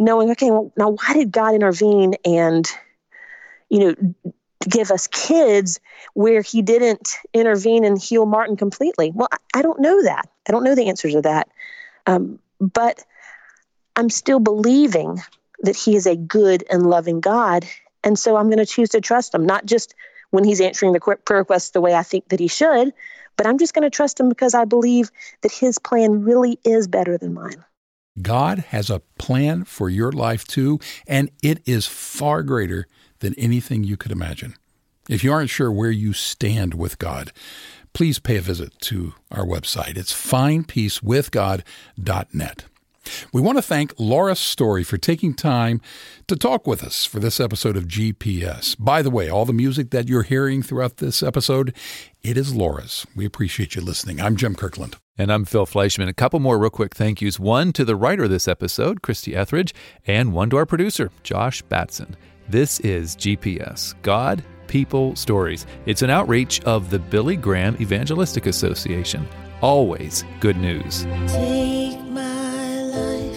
knowing, 0.00 0.30
okay, 0.30 0.50
well, 0.50 0.72
now 0.76 0.90
why 0.90 1.12
did 1.12 1.30
God 1.30 1.54
intervene 1.54 2.14
and, 2.24 2.66
you 3.68 3.78
know, 3.78 4.32
give 4.68 4.90
us 4.90 5.06
kids 5.06 5.78
where 6.14 6.40
he 6.40 6.62
didn't 6.62 7.16
intervene 7.34 7.84
and 7.84 8.00
heal 8.00 8.24
Martin 8.24 8.56
completely? 8.56 9.12
Well, 9.14 9.28
I, 9.54 9.62
don't 9.62 9.80
know 9.80 10.02
that. 10.02 10.28
I 10.48 10.52
don't 10.52 10.64
know 10.64 10.74
the 10.74 10.88
answers 10.88 11.12
to 11.12 11.20
that. 11.22 11.48
Um, 12.06 12.38
but 12.58 13.04
I'm 13.94 14.08
still 14.08 14.40
believing 14.40 15.20
that 15.60 15.76
he 15.76 15.96
is 15.96 16.06
a 16.06 16.16
good 16.16 16.64
and 16.70 16.88
loving 16.88 17.20
God. 17.20 17.66
And 18.02 18.18
so 18.18 18.36
I'm 18.36 18.46
going 18.46 18.58
to 18.58 18.66
choose 18.66 18.88
to 18.90 19.02
trust 19.02 19.34
him, 19.34 19.44
not 19.44 19.66
just 19.66 19.94
when 20.30 20.44
he's 20.44 20.60
answering 20.60 20.92
the 20.92 21.00
prayer 21.00 21.40
requests 21.40 21.70
the 21.70 21.80
way 21.80 21.94
I 21.94 22.02
think 22.02 22.28
that 22.28 22.40
he 22.40 22.48
should, 22.48 22.92
but 23.36 23.46
I'm 23.46 23.58
just 23.58 23.74
going 23.74 23.82
to 23.82 23.90
trust 23.90 24.20
him 24.20 24.28
because 24.28 24.54
I 24.54 24.64
believe 24.64 25.10
that 25.42 25.52
his 25.52 25.78
plan 25.78 26.22
really 26.22 26.58
is 26.64 26.88
better 26.88 27.16
than 27.16 27.34
mine. 27.34 27.64
God 28.20 28.58
has 28.58 28.90
a 28.90 29.00
plan 29.18 29.64
for 29.64 29.88
your 29.88 30.12
life 30.12 30.44
too, 30.44 30.78
and 31.06 31.30
it 31.42 31.62
is 31.66 31.86
far 31.86 32.42
greater 32.42 32.86
than 33.20 33.34
anything 33.38 33.84
you 33.84 33.96
could 33.96 34.12
imagine. 34.12 34.56
If 35.08 35.24
you 35.24 35.32
aren't 35.32 35.48
sure 35.50 35.72
where 35.72 35.90
you 35.90 36.12
stand 36.12 36.74
with 36.74 36.98
God, 36.98 37.32
please 37.92 38.18
pay 38.18 38.36
a 38.36 38.42
visit 38.42 38.78
to 38.80 39.14
our 39.30 39.44
website. 39.44 39.96
It's 39.96 40.12
findpeacewithgod.net. 40.12 42.64
We 43.32 43.40
want 43.40 43.58
to 43.58 43.62
thank 43.62 43.94
Laura 43.98 44.34
Story 44.34 44.84
for 44.84 44.98
taking 44.98 45.34
time 45.34 45.80
to 46.26 46.36
talk 46.36 46.66
with 46.66 46.82
us 46.82 47.04
for 47.04 47.20
this 47.20 47.40
episode 47.40 47.76
of 47.76 47.86
GPS. 47.86 48.76
By 48.78 49.02
the 49.02 49.10
way, 49.10 49.28
all 49.28 49.44
the 49.44 49.52
music 49.52 49.90
that 49.90 50.08
you're 50.08 50.22
hearing 50.22 50.62
throughout 50.62 50.98
this 50.98 51.22
episode, 51.22 51.74
it 52.22 52.36
is 52.36 52.54
Laura's. 52.54 53.06
We 53.14 53.24
appreciate 53.24 53.74
you 53.74 53.82
listening. 53.82 54.20
I'm 54.20 54.36
Jim 54.36 54.54
Kirkland. 54.54 54.96
And 55.18 55.30
I'm 55.30 55.44
Phil 55.44 55.66
Fleischman. 55.66 56.08
A 56.08 56.14
couple 56.14 56.40
more 56.40 56.58
real 56.58 56.70
quick 56.70 56.94
thank 56.94 57.20
yous. 57.20 57.38
One 57.38 57.72
to 57.74 57.84
the 57.84 57.96
writer 57.96 58.24
of 58.24 58.30
this 58.30 58.48
episode, 58.48 59.02
Christy 59.02 59.36
Etheridge, 59.36 59.74
and 60.06 60.32
one 60.32 60.48
to 60.50 60.56
our 60.56 60.66
producer, 60.66 61.10
Josh 61.22 61.60
Batson. 61.62 62.16
This 62.48 62.80
is 62.80 63.16
GPS 63.16 63.94
God, 64.02 64.42
People, 64.66 65.14
Stories. 65.16 65.66
It's 65.84 66.02
an 66.02 66.10
outreach 66.10 66.62
of 66.62 66.90
the 66.90 66.98
Billy 66.98 67.36
Graham 67.36 67.76
Evangelistic 67.80 68.46
Association. 68.46 69.28
Always 69.60 70.24
good 70.40 70.56
news. 70.56 71.04
Life. 72.90 73.29